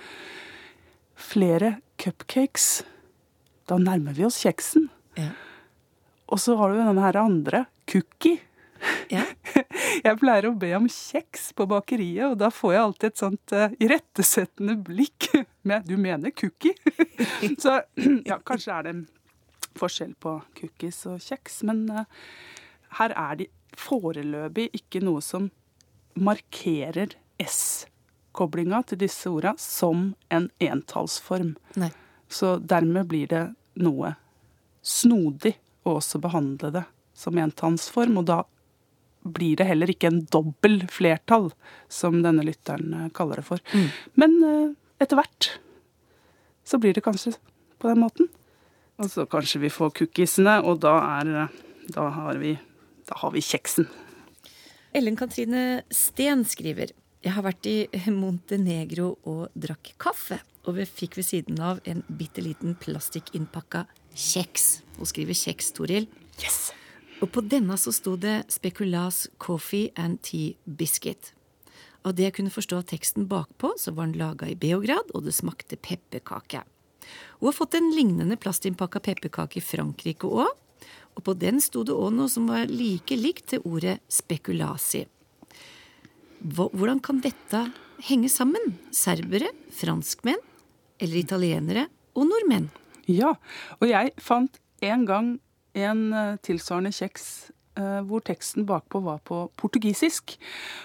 flere 1.20 1.77
cupcakes 2.01 2.81
da 3.70 3.78
nærmer 3.78 4.16
vi 4.16 4.26
oss 4.26 4.40
kjeksen. 4.42 4.88
Ja. 5.18 5.30
Og 6.30 6.40
så 6.42 6.56
har 6.59 6.70
du 6.70 6.80
denne 6.80 7.02
her 7.02 7.18
andre, 7.20 7.64
cookie. 7.90 8.40
Ja. 9.12 9.24
Jeg 10.06 10.16
pleier 10.20 10.48
å 10.48 10.56
be 10.56 10.70
om 10.78 10.87
kjeks 10.90 11.50
på 11.56 11.66
bakeriet, 11.68 12.30
og 12.30 12.38
da 12.40 12.48
får 12.54 12.72
jeg 12.72 12.80
alltid 12.80 13.06
et 13.11 13.20
sånt 13.20 13.52
uh, 13.52 13.74
irettesettende 13.83 14.76
blikk 14.87 15.26
med 15.68 15.85
'du 15.85 15.98
mener 16.00 16.33
cookie'? 16.33 16.72
så 17.62 17.83
ja, 18.30 18.38
kanskje 18.38 18.72
er 18.72 18.87
det 18.87 18.94
en 18.94 19.02
forskjell 19.76 20.14
på 20.16 20.38
cookies 20.56 21.02
og 21.11 21.20
kjeks, 21.20 21.61
men 21.68 21.85
uh, 21.92 22.06
her 22.96 23.12
er 23.12 23.42
de 23.42 23.50
foreløpig 23.76 24.70
ikke 24.80 25.04
noe 25.04 25.20
som 25.20 25.50
markerer 26.16 27.12
S-koblinga 27.42 28.80
til 28.88 29.02
disse 29.04 29.28
orda 29.28 29.52
som 29.61 30.14
en 30.33 30.48
entallsform. 30.62 31.54
Nei. 31.76 31.92
Så 32.30 32.56
dermed 32.62 33.11
blir 33.11 33.28
det 33.28 33.44
noe 33.83 34.14
snodig 34.83 35.57
og 35.85 35.99
også 35.99 36.21
behandle 36.23 36.73
det 36.75 36.85
som 37.16 37.38
en 37.38 37.53
tannsform. 37.53 38.19
og 38.21 38.27
da 38.31 38.43
blir 39.21 39.57
det 39.61 39.66
heller 39.69 39.90
ikke 39.93 40.09
en 40.09 40.23
dobbel 40.33 40.81
flertall, 40.88 41.51
som 41.93 42.23
denne 42.25 42.45
lytteren 42.47 42.95
eh, 42.97 43.11
kaller 43.16 43.40
det 43.40 43.45
for. 43.45 43.61
Mm. 43.77 43.88
Men 44.16 44.37
uh, 44.40 44.71
etter 45.03 45.19
hvert 45.21 45.51
så 46.64 46.81
blir 46.81 46.97
det 46.97 47.05
kanskje 47.05 47.35
på 47.81 47.90
den 47.90 48.01
måten. 48.01 48.31
Og 49.01 49.11
så 49.12 49.27
kanskje 49.29 49.61
vi 49.64 49.73
får 49.73 49.93
cookiesene, 49.99 50.61
og 50.64 50.81
da 50.85 50.97
er 51.21 51.35
eh, 51.45 51.59
Da 51.90 52.05
har 52.14 52.37
vi, 52.38 52.53
da 53.09 53.16
har 53.19 53.33
vi 53.35 53.40
kjeksen. 53.43 53.88
Ellen 54.95 55.16
Katrine 55.19 55.83
Steen 55.90 56.45
skriver 56.47 56.93
jeg 57.21 57.35
har 57.35 57.45
vært 57.45 57.66
i 57.69 57.88
Montenegro 58.14 59.11
og 59.29 59.51
drakk 59.53 59.93
kaffe. 60.01 60.38
Og 60.68 60.77
vi 60.77 60.85
fikk 60.85 61.16
ved 61.16 61.27
siden 61.27 61.61
av 61.64 61.81
en 61.88 62.03
bitte 62.09 62.42
liten 62.44 62.75
plastikkinnpakka 62.81 63.87
kjeks. 64.12 64.83
Hun 64.99 65.09
skriver 65.09 65.37
kjeks, 65.37 65.73
Toril. 65.77 66.09
Yes! 66.42 66.70
Og 67.20 67.31
på 67.33 67.42
denne 67.44 67.77
så 67.81 67.92
sto 67.92 68.16
det 68.20 68.42
Speculas 68.53 69.27
Coffee 69.40 69.90
and 69.96 70.20
Tea 70.25 70.57
Biscuit. 70.64 71.33
Av 72.05 72.14
det 72.16 72.29
jeg 72.29 72.37
kunne 72.38 72.53
forstå 72.53 72.81
av 72.81 72.87
teksten 72.88 73.27
bakpå, 73.29 73.75
så 73.77 73.92
var 73.92 74.09
den 74.09 74.20
laga 74.20 74.49
i 74.49 74.57
Beograd, 74.57 75.12
og 75.12 75.27
det 75.27 75.37
smakte 75.37 75.77
pepperkake. 75.77 76.62
Hun 77.40 77.51
har 77.51 77.57
fått 77.57 77.77
en 77.77 77.90
lignende 77.92 78.38
plastinnpakka 78.40 79.03
pepperkake 79.05 79.61
i 79.61 79.64
Frankrike 79.64 80.29
òg, 80.29 80.49
og 81.16 81.25
på 81.27 81.35
den 81.37 81.61
sto 81.61 81.83
det 81.85 81.92
òg 81.92 82.14
noe 82.16 82.33
som 82.33 82.49
var 82.49 82.70
like 82.73 83.16
likt 83.18 83.51
til 83.53 83.64
ordet 83.68 83.99
spekulasi. 84.09 85.05
Hvordan 86.40 87.03
kan 87.05 87.20
dette 87.20 87.66
henge 88.07 88.31
sammen? 88.33 88.79
Serbere, 88.96 89.51
franskmenn 89.77 90.40
eller 91.00 91.22
italienere 91.22 91.88
og 92.14 92.28
nordmenn? 92.30 92.70
Ja, 93.10 93.34
og 93.80 93.88
jeg 93.88 94.12
fant 94.22 94.60
en 94.84 95.06
gang 95.08 95.38
en 95.78 96.10
eh, 96.16 96.36
tilsvarende 96.44 96.92
kjeks 96.94 97.24
eh, 97.78 98.00
hvor 98.06 98.22
teksten 98.26 98.66
bakpå 98.68 99.00
var 99.04 99.20
på 99.26 99.42
portugisisk. 99.60 100.34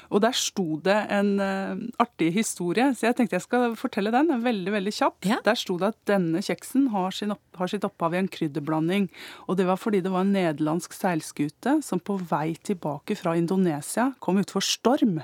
Og 0.10 0.22
der 0.26 0.36
sto 0.38 0.78
det 0.86 0.98
en 1.14 1.32
uh, 1.42 1.80
artig 2.02 2.32
historie, 2.36 2.88
så 2.94 3.10
jeg 3.10 3.18
tenkte 3.18 3.38
jeg 3.38 3.46
skal 3.46 3.78
fortelle 3.80 4.14
den. 4.14 4.30
Veldig 4.46 4.76
veldig 4.76 4.94
kjapt. 4.94 5.30
Ja. 5.30 5.40
Der 5.46 5.58
sto 5.60 5.78
det 5.82 5.94
at 5.94 6.00
denne 6.10 6.44
kjeksen 6.46 6.90
har, 6.94 7.16
opp, 7.36 7.44
har, 7.60 7.72
sitt 7.72 7.88
opphav 7.88 8.16
i 8.16 8.22
en 8.22 8.32
krydderblanding. 8.32 9.10
Og 9.50 9.60
det 9.60 9.68
var 9.70 9.82
fordi 9.82 10.04
det 10.06 10.14
var 10.14 10.26
en 10.26 10.36
nederlandsk 10.36 10.96
seilskute 10.98 11.80
som 11.86 12.02
på 12.02 12.20
vei 12.30 12.56
tilbake 12.62 13.18
fra 13.20 13.36
Indonesia 13.38 14.12
kom 14.24 14.40
utfor 14.42 14.66
storm. 14.66 15.20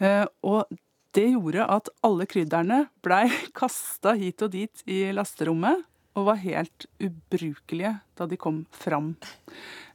Og 0.00 0.78
det 1.16 1.26
gjorde 1.32 1.66
at 1.66 1.90
alle 2.06 2.26
krydderne 2.30 2.84
blei 3.04 3.26
kasta 3.60 4.14
hit 4.18 4.42
og 4.46 4.54
dit 4.54 4.84
i 4.90 5.02
lasterommet 5.16 5.86
og 6.18 6.26
var 6.26 6.40
helt 6.42 6.88
ubrukelige 6.98 7.94
da 8.18 8.26
de 8.26 8.38
kom 8.40 8.64
fram. 8.74 9.12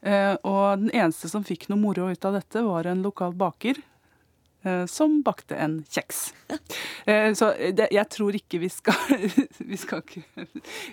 Eh, 0.02 0.36
og 0.48 0.86
den 0.86 0.94
eneste 0.94 1.30
som 1.32 1.44
fikk 1.46 1.68
noe 1.70 1.82
moro 1.82 2.08
ut 2.08 2.28
av 2.28 2.38
dette, 2.38 2.64
var 2.64 2.88
en 2.88 3.04
lokal 3.04 3.36
baker. 3.36 3.82
Eh, 4.66 4.86
som 4.90 5.20
bakte 5.26 5.58
en 5.60 5.82
kjeks. 5.90 6.30
Eh, 7.06 7.36
så 7.38 7.52
det, 7.78 7.92
jeg 7.94 8.10
tror 8.10 8.34
ikke 8.34 8.58
vi 8.64 8.68
skal 8.74 9.20
Vi 9.70 9.78
skal 9.78 10.00
ikke 10.02 10.48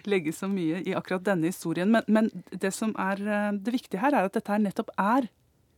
legge 0.05 0.35
så 0.37 0.45
mye 0.45 0.83
i 0.85 0.93
akkurat 0.93 1.25
denne 1.25 1.49
historien. 1.49 1.89
Men, 1.89 2.05
men 2.05 2.29
det 2.53 2.75
som 2.77 2.93
er 3.01 3.23
det 3.57 3.73
viktige 3.73 4.03
her, 4.03 4.13
er 4.13 4.29
at 4.29 4.37
dette 4.37 4.53
her 4.53 4.61
nettopp 4.61 4.93
er 5.01 5.31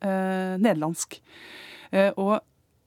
eh, 0.02 0.56
nederlandsk. 0.58 1.20
Eh, 1.94 2.10
og 2.18 2.40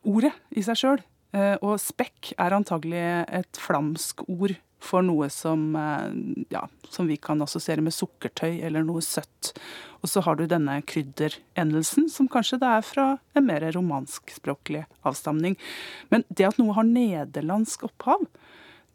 ordet 0.08 0.34
i 0.52 0.64
seg 0.66 0.80
sjøl, 0.82 1.06
og 1.36 1.76
spekk, 1.82 2.32
er 2.40 2.56
antagelig 2.56 3.02
et 3.36 3.60
flamsk 3.60 4.24
ord 4.28 4.56
for 4.80 5.02
noe 5.06 5.30
som, 5.30 5.76
eh, 5.76 6.44
ja, 6.50 6.68
som 6.90 7.08
vi 7.08 7.18
kan 7.18 7.42
assosiere 7.42 7.82
med 7.82 7.94
sukkertøy 7.94 8.62
eller 8.64 8.86
noe 8.86 9.02
søtt. 9.02 9.54
Og 10.02 10.10
så 10.10 10.22
har 10.24 10.38
du 10.38 10.46
denne 10.48 10.82
krydderendelsen, 10.86 12.10
som 12.10 12.30
kanskje 12.30 12.60
det 12.62 12.70
er 12.70 12.86
fra 12.86 13.08
en 13.36 13.46
mer 13.46 13.66
romanskspråklig 13.74 14.86
avstamning. 15.04 15.58
Men 16.12 16.24
det 16.30 16.48
at 16.52 16.62
noe 16.62 16.74
har 16.78 16.88
nederlandsk 16.88 17.88
opphav, 17.90 18.28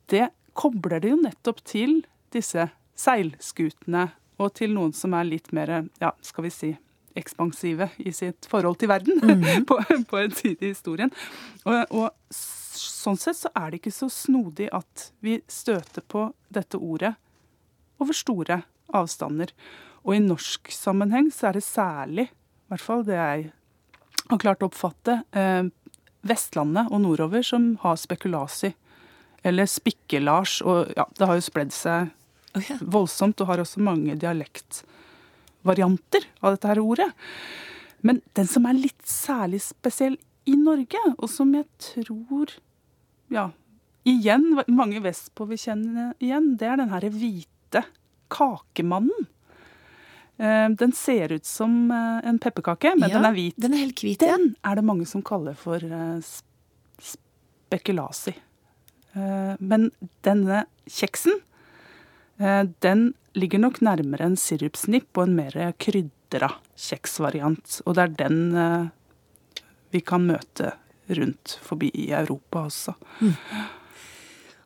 det 0.08 0.30
kobler 0.54 1.00
det 1.00 1.10
jo 1.10 1.20
nettopp 1.22 1.62
til 1.64 2.02
disse 2.32 2.70
seilskutene, 2.96 4.12
og 4.38 4.54
til 4.54 4.72
noen 4.74 4.94
som 4.94 5.14
er 5.14 5.28
litt 5.28 5.52
mer, 5.52 5.88
ja, 6.00 6.12
skal 6.22 6.44
vi 6.44 6.50
si, 6.50 6.70
ekspansive 7.18 7.90
i 7.98 8.12
sitt 8.14 8.48
forhold 8.50 8.78
til 8.80 8.90
verden 8.92 9.20
mm. 9.22 9.64
på, 9.68 9.78
på, 10.08 10.18
en 10.18 10.34
tid 10.34 10.62
i 10.62 10.72
historien. 10.72 11.12
Og, 11.64 11.94
og 11.94 12.10
sånn 12.32 13.20
sett 13.20 13.38
så 13.38 13.52
er 13.58 13.70
det 13.70 13.82
ikke 13.82 13.94
så 13.94 14.08
snodig 14.12 14.68
at 14.72 15.10
vi 15.24 15.40
støter 15.50 16.04
på 16.06 16.28
dette 16.52 16.80
ordet 16.80 17.14
over 18.02 18.16
store 18.16 18.62
avstander. 18.92 19.52
Og 20.02 20.16
i 20.16 20.22
norsk 20.22 20.72
sammenheng 20.74 21.30
så 21.34 21.50
er 21.50 21.58
det 21.58 21.66
særlig, 21.66 22.28
i 22.32 22.72
hvert 22.72 22.84
fall 22.84 23.04
det 23.06 23.18
jeg 23.18 23.50
har 24.30 24.42
klart 24.42 24.64
å 24.64 24.70
oppfatte, 24.70 25.22
eh, 25.36 25.68
Vestlandet 26.22 26.90
og 26.94 27.00
nordover 27.02 27.42
som 27.42 27.72
har 27.82 27.96
spekulasi. 27.98 28.72
Eller 29.42 29.66
spikkelars. 29.66 30.60
Og 30.62 30.92
ja, 30.94 31.06
det 31.18 31.26
har 31.26 31.34
jo 31.34 31.42
spredd 31.42 31.72
seg 31.74 32.12
oh, 32.54 32.68
voldsomt 32.94 33.42
og 33.42 33.48
har 33.50 33.62
også 33.64 33.82
mange 33.82 34.14
dialektvarianter 35.62 36.26
av 36.40 36.56
dette 36.56 36.68
her 36.68 36.80
ordet. 36.80 37.10
Men 38.02 38.20
den 38.34 38.46
som 38.46 38.66
er 38.66 38.74
litt 38.74 39.06
særlig 39.06 39.62
spesiell 39.62 40.18
i 40.44 40.56
Norge, 40.56 40.98
og 41.18 41.28
som 41.30 41.52
jeg 41.54 41.66
tror 41.78 42.50
ja, 43.30 43.50
igjen, 44.04 44.60
mange 44.68 45.00
vestpå 45.02 45.46
vil 45.46 45.58
kjenne 45.58 46.12
igjen, 46.18 46.56
det 46.58 46.66
er 46.66 46.80
den 46.80 46.90
herre 46.90 47.10
hvite 47.14 47.84
kakemannen. 48.32 49.28
Eh, 50.38 50.68
den 50.74 50.92
ser 50.92 51.32
ut 51.32 51.46
som 51.46 51.90
eh, 51.90 52.28
en 52.28 52.38
pepperkake, 52.42 52.96
men 52.98 53.08
ja, 53.08 53.18
den 53.18 53.28
er 53.28 53.36
hvit. 53.36 53.56
Den 53.56 53.76
er 53.76 53.84
helt 53.84 54.02
hvit, 54.02 54.20
Den 54.20 54.56
er 54.64 54.74
det 54.76 54.84
mange 54.84 55.06
som 55.06 55.22
kaller 55.22 55.54
for 55.54 55.78
eh, 55.78 56.18
spekulasi. 56.98 58.34
Men 59.12 59.90
denne 60.24 60.62
kjeksen, 60.88 61.34
den 62.80 63.02
ligger 63.38 63.62
nok 63.62 63.80
nærmere 63.84 64.26
en 64.28 64.38
sirupsnipp 64.38 65.18
og 65.18 65.28
en 65.28 65.36
mer 65.38 65.56
krydra 65.80 66.50
kjeksvariant. 66.76 67.80
Og 67.86 67.96
det 67.96 68.04
er 68.04 68.16
den 68.26 68.90
vi 69.92 70.00
kan 70.00 70.24
møte 70.28 70.72
rundt 71.12 71.56
forbi 71.64 71.90
i 71.94 72.10
Europa 72.16 72.66
også. 72.68 72.94
Mm. 73.20 73.34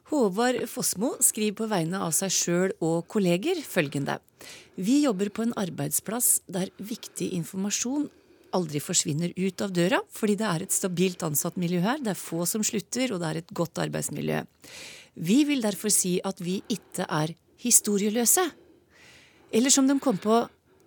Håvard 0.06 0.60
Fossmo 0.70 1.16
skriver 1.24 1.56
på 1.58 1.66
vegne 1.70 1.98
av 1.98 2.12
seg 2.14 2.30
sjøl 2.30 2.74
og 2.78 3.08
kolleger 3.10 3.58
følgende. 3.66 4.20
Vi 4.78 5.00
jobber 5.02 5.32
på 5.34 5.46
en 5.46 5.56
arbeidsplass 5.58 6.44
der 6.46 6.70
viktig 6.78 7.32
informasjon 7.34 8.06
aldri 8.54 8.80
forsvinner 8.80 9.32
ut 9.36 9.62
av 9.64 9.72
døra, 9.74 9.98
fordi 10.14 10.36
det 10.40 10.46
er 10.48 10.64
et 10.64 10.74
stabilt 10.74 11.24
ansattmiljø 11.26 11.80
her, 11.82 11.98
det 12.00 12.14
er 12.14 12.20
få 12.20 12.46
som 12.48 12.62
slutter, 12.64 13.12
og 13.12 13.20
det 13.20 13.28
er 13.28 13.40
et 13.42 13.50
godt 13.56 13.80
arbeidsmiljø. 13.82 14.44
Vi 15.26 15.40
vil 15.48 15.64
derfor 15.64 15.92
si 15.92 16.16
at 16.24 16.40
vi 16.44 16.60
ikke 16.72 17.08
er 17.08 17.34
historieløse. 17.66 18.44
Eller 19.52 19.72
som 19.74 19.88
de 19.88 19.98
kom 20.02 20.18
på, 20.20 20.44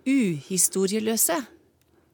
uhistorieløse. 0.08 1.36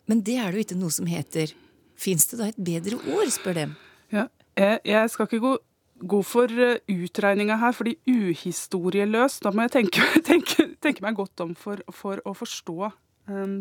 Men 0.07 0.22
det 0.26 0.37
er 0.38 0.50
det 0.50 0.61
jo 0.61 0.66
ikke 0.68 0.81
noe 0.81 0.94
som 0.94 1.09
heter 1.11 1.55
Fins 1.96 2.26
det 2.29 2.37
da 2.37 2.50
et 2.50 2.59
bedre 2.61 2.98
ord, 3.14 3.31
spør 3.33 3.55
dem. 3.57 3.70
Ja. 4.12 4.26
Jeg, 4.57 5.09
skal 5.09 5.24
ikke 5.24 5.40
gå 5.40 5.55
gå 5.96 6.20
for 6.26 6.52
eh, 6.61 6.83
utregninga 6.92 7.57
her, 7.61 7.72
fordi 7.72 7.96
uhistorieløs 8.05 9.40
Da 9.40 9.52
må 9.55 9.64
jeg 9.64 9.72
tenke, 9.79 10.05
tenke, 10.29 10.68
tenke 10.83 11.05
meg 11.05 11.16
godt 11.16 11.40
om 11.44 11.55
for, 11.57 11.81
for 11.88 12.20
å 12.29 12.35
forstå 12.37 12.90
um, 13.33 13.55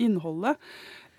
innholdet. 0.00 0.56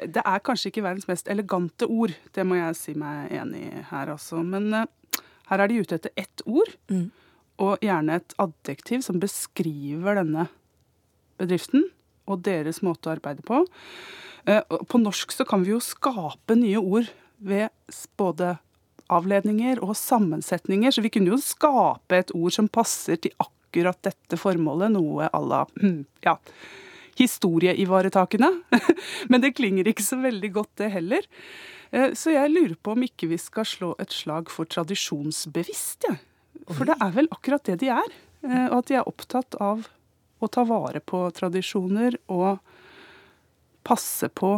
Det 0.02 0.24
er 0.26 0.42
kanskje 0.44 0.72
ikke 0.72 0.84
verdens 0.84 1.08
mest 1.08 1.30
elegante 1.32 1.86
ord, 1.88 2.16
det 2.36 2.44
må 2.48 2.58
jeg 2.58 2.80
si 2.80 2.96
meg 3.00 3.32
enig 3.38 3.68
i 3.70 3.84
her, 3.92 4.16
altså. 4.16 4.42
Men 4.44 4.74
uh, 4.74 5.22
her 5.52 5.62
er 5.64 5.72
de 5.72 5.84
ute 5.84 6.00
etter 6.00 6.26
ett 6.26 6.46
ord, 6.46 6.74
Mm. 6.90 7.12
Og 7.62 7.80
gjerne 7.84 8.20
et 8.20 8.36
adjektiv 8.42 9.04
som 9.06 9.20
beskriver 9.22 10.20
denne 10.20 10.48
bedriften 11.40 11.88
og 12.26 12.42
deres 12.46 12.82
måte 12.86 13.10
å 13.10 13.16
arbeide 13.16 13.46
på. 13.46 13.64
Eh, 14.46 14.62
På 14.90 15.00
norsk 15.02 15.32
så 15.32 15.46
kan 15.48 15.64
vi 15.64 15.74
jo 15.76 15.82
skape 15.84 16.58
nye 16.58 16.82
ord 16.82 17.12
ved 17.40 17.70
både 18.18 18.56
avledninger 19.14 19.82
og 19.86 19.94
sammensetninger, 19.98 20.92
så 20.92 21.04
vi 21.06 21.12
kunne 21.14 21.34
jo 21.36 21.42
skape 21.42 22.18
et 22.18 22.32
ord 22.34 22.56
som 22.56 22.68
passer 22.68 23.20
til 23.22 23.36
akkurat 23.38 24.00
dette 24.02 24.40
formålet, 24.40 24.92
noe 24.96 25.28
à 25.30 25.42
la 25.46 25.66
hm, 25.82 26.06
ja, 26.26 26.38
historieivaretakende. 27.20 28.50
Men 29.30 29.44
det 29.44 29.56
klinger 29.60 29.88
ikke 29.88 30.04
så 30.06 30.18
veldig 30.24 30.52
godt, 30.56 30.72
det 30.82 30.92
heller. 30.96 31.28
Eh, 31.92 32.14
Så 32.18 32.34
jeg 32.34 32.52
lurer 32.54 32.76
på 32.82 32.96
om 32.96 33.06
ikke 33.06 33.30
vi 33.30 33.38
skal 33.38 33.68
slå 33.70 33.94
et 34.02 34.12
slag 34.14 34.50
for 34.50 34.66
tradisjonsbevisst, 34.66 36.10
jeg. 36.10 36.18
For 36.72 36.88
det 36.88 36.98
er 37.02 37.14
vel 37.16 37.30
akkurat 37.34 37.64
det 37.68 37.80
de 37.84 37.92
er. 37.94 38.16
eh, 38.46 38.68
Og 38.70 38.80
at 38.80 38.90
de 38.92 38.98
er 39.00 39.10
opptatt 39.10 39.58
av 39.62 39.88
å 40.40 40.48
ta 40.52 40.66
vare 40.68 41.00
på 41.00 41.24
tradisjoner 41.32 42.18
og 42.28 42.60
passe 43.86 44.30
på 44.30 44.58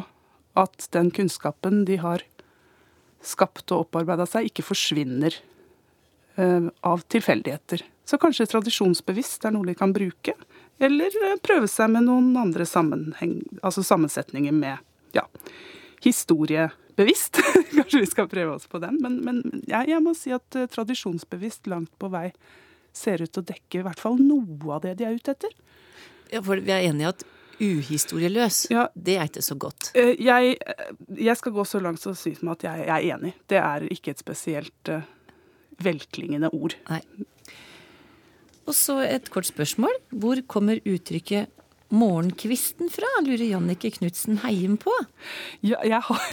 at 0.57 0.87
den 0.91 1.11
kunnskapen 1.11 1.85
de 1.85 1.99
har 2.01 2.23
skapt 3.21 3.71
og 3.71 3.87
opparbeida 3.87 4.25
seg, 4.29 4.49
ikke 4.49 4.65
forsvinner 4.65 5.35
eh, 6.37 6.69
av 6.81 7.03
tilfeldigheter. 7.11 7.83
Så 8.07 8.17
kanskje 8.21 8.47
tradisjonsbevisst 8.47 9.45
er 9.45 9.53
noe 9.53 9.67
de 9.67 9.75
kan 9.77 9.93
bruke. 9.93 10.33
Eller 10.79 11.13
eh, 11.25 11.37
prøve 11.43 11.69
seg 11.71 11.91
med 11.93 12.07
noen 12.07 12.31
andre 12.39 12.65
altså 12.65 13.83
sammensetninger 13.83 14.55
med 14.55 14.77
ja, 15.17 15.25
historiebevisst. 16.97 17.37
kanskje 17.77 17.99
vi 17.99 18.05
skal 18.09 18.27
prøve 18.27 18.55
oss 18.55 18.67
på 18.67 18.79
den. 18.79 18.97
Men, 19.01 19.19
men 19.25 19.41
jeg, 19.67 19.89
jeg 19.91 20.03
må 20.03 20.13
si 20.17 20.31
at 20.35 20.55
eh, 20.55 20.67
tradisjonsbevisst 20.67 21.67
langt 21.67 21.93
på 21.99 22.09
vei 22.09 22.31
ser 22.97 23.21
ut 23.21 23.31
til 23.31 23.43
å 23.43 23.47
dekke 23.47 23.79
i 23.79 23.85
hvert 23.85 23.99
fall 24.01 24.17
noe 24.17 24.73
av 24.73 24.81
det 24.81 24.95
de 24.97 25.05
er 25.05 25.17
ute 25.17 25.35
etter. 25.35 25.53
Ja, 26.31 26.41
for 26.41 26.57
vi 26.59 26.73
er 26.73 26.87
enige 26.89 27.13
at 27.13 27.25
uhistorieløs, 27.61 28.67
Ja. 28.69 28.87
det 28.93 29.15
er 29.17 29.29
ikke 29.29 29.41
så 29.45 29.55
godt. 29.57 29.91
Eh, 29.97 30.15
Jeg, 30.21 30.57
jeg 31.17 31.37
skal 31.37 31.53
gå 31.55 31.65
så 31.65 31.81
langt 31.81 32.01
som 32.01 32.13
å 32.13 32.17
si 32.17 32.33
at 32.35 32.65
jeg, 32.65 32.87
jeg 32.87 32.95
er 32.97 33.15
enig. 33.17 33.33
Det 33.49 33.57
er 33.61 33.87
ikke 33.93 34.13
et 34.13 34.21
spesielt 34.21 34.91
uh, 34.93 35.01
velklingende 35.81 36.51
ord. 36.53 36.75
Nei. 36.89 37.01
Og 38.67 38.75
så 38.75 38.99
et 39.05 39.29
kort 39.31 39.47
spørsmål. 39.47 39.93
Hvor 40.11 40.41
kommer 40.49 40.81
uttrykket 40.83 41.49
'morgenkvisten' 41.89 42.91
fra, 42.91 43.09
lurer 43.23 43.47
Jannicke 43.47 43.91
Knutsen 43.95 44.41
heien 44.43 44.77
på? 44.77 44.93
Ja, 45.61 45.79
jeg, 45.83 46.01
har, 46.09 46.25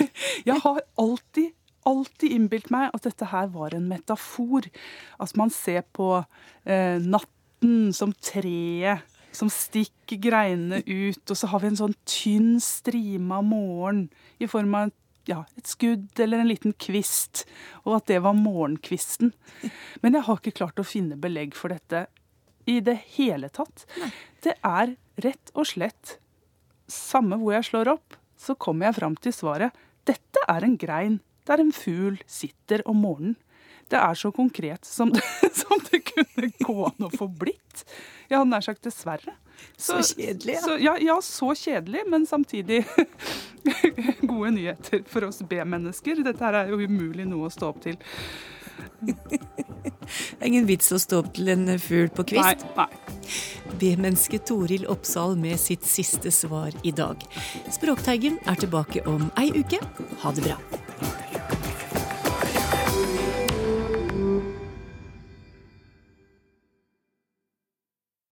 jeg 0.49 0.61
har 0.65 0.81
alltid, 0.99 1.55
alltid 1.87 2.37
innbilt 2.37 2.71
meg 2.75 2.91
at 2.95 3.07
dette 3.07 3.31
her 3.31 3.51
var 3.55 3.75
en 3.75 3.89
metafor. 3.89 4.67
Altså 5.19 5.41
man 5.41 5.53
ser 5.55 5.85
på 5.95 6.25
eh, 6.67 6.99
natten 6.99 7.93
som 7.95 8.13
treet 8.19 9.05
som 9.35 9.51
stikker 9.51 10.21
greinene 10.23 10.83
ut, 10.87 11.23
og 11.27 11.37
så 11.37 11.49
har 11.51 11.63
vi 11.63 11.73
en 11.73 11.81
sånn 11.81 11.97
tynn 12.07 12.53
strime 12.63 13.41
av 13.41 13.47
morgen 13.49 14.07
i 14.39 14.49
form 14.51 14.77
av 14.79 14.93
ja, 15.29 15.41
et 15.59 15.69
skudd 15.69 16.21
eller 16.21 16.43
en 16.43 16.51
liten 16.51 16.75
kvist, 16.77 17.45
og 17.85 17.99
at 17.99 18.11
det 18.11 18.21
var 18.25 18.37
morgenkvisten. 18.37 19.33
Men 20.05 20.19
jeg 20.19 20.27
har 20.27 20.41
ikke 20.41 20.59
klart 20.61 20.81
å 20.81 20.87
finne 20.87 21.19
belegg 21.21 21.57
for 21.59 21.73
dette 21.73 22.07
i 22.71 22.81
det 22.85 22.97
hele 23.17 23.51
tatt. 23.53 23.87
Det 24.45 24.57
er 24.65 24.95
rett 25.25 25.53
og 25.55 25.69
slett 25.69 26.19
samme 26.91 27.39
hvor 27.41 27.57
jeg 27.57 27.69
slår 27.71 27.93
opp, 27.95 28.19
så 28.37 28.57
kommer 28.61 28.91
jeg 28.91 28.99
fram 28.99 29.17
til 29.17 29.35
svaret. 29.35 29.77
Dette 30.05 30.43
er 30.51 30.67
en 30.67 30.77
grein 30.81 31.21
der 31.49 31.61
en 31.61 31.73
fugl 31.77 32.19
sitter 32.27 32.85
om 32.89 33.03
morgenen. 33.05 33.37
Det 33.93 34.01
er 34.01 34.17
så 34.17 34.31
konkret 34.33 34.87
som 34.89 35.11
det, 35.13 35.23
som 35.61 35.81
det 35.91 36.01
kunne 36.09 36.51
gå 36.61 36.77
an 36.89 37.09
å 37.09 37.13
få 37.13 37.29
blitt. 37.29 37.85
Jeg 38.31 38.39
hadde 38.39 38.51
nær 38.51 38.65
sagt 38.65 38.85
dessverre. 38.87 39.37
Så 39.77 40.01
kjedelig, 40.03 40.57
ja. 40.57 40.63
Så, 40.65 40.77
ja. 40.83 40.95
Ja, 41.01 41.19
så 41.23 41.53
kjedelig, 41.55 42.03
men 42.11 42.25
samtidig 42.27 42.83
gode 44.33 44.51
nyheter 44.57 45.05
for 45.09 45.29
oss 45.29 45.43
B-mennesker. 45.47 46.25
Dette 46.27 46.45
her 46.45 46.59
er 46.65 46.73
jo 46.73 46.81
umulig 46.81 47.29
noe 47.29 47.49
å 47.49 47.53
stå 47.53 47.71
opp 47.71 47.85
til. 47.85 48.01
Det 49.85 50.41
er 50.41 50.49
ingen 50.49 50.69
vits 50.69 50.93
å 50.95 51.01
stå 51.01 51.23
opp 51.23 51.33
til 51.37 51.51
en 51.53 51.67
fugl 51.81 52.11
på 52.15 52.27
kvist. 52.33 52.65
Nei, 52.77 52.87
nei. 52.87 53.15
B-mennesket 53.81 54.47
Toril 54.49 54.87
Oppsal 54.93 55.37
med 55.41 55.61
sitt 55.61 55.87
siste 55.89 56.33
svar 56.35 56.75
i 56.85 56.93
dag. 56.95 57.21
Språkteigen 57.73 58.41
er 58.49 58.61
tilbake 58.61 59.05
om 59.11 59.31
ei 59.41 59.51
uke. 59.57 59.81
Ha 60.25 60.35
det 60.37 60.49
bra. 60.49 60.84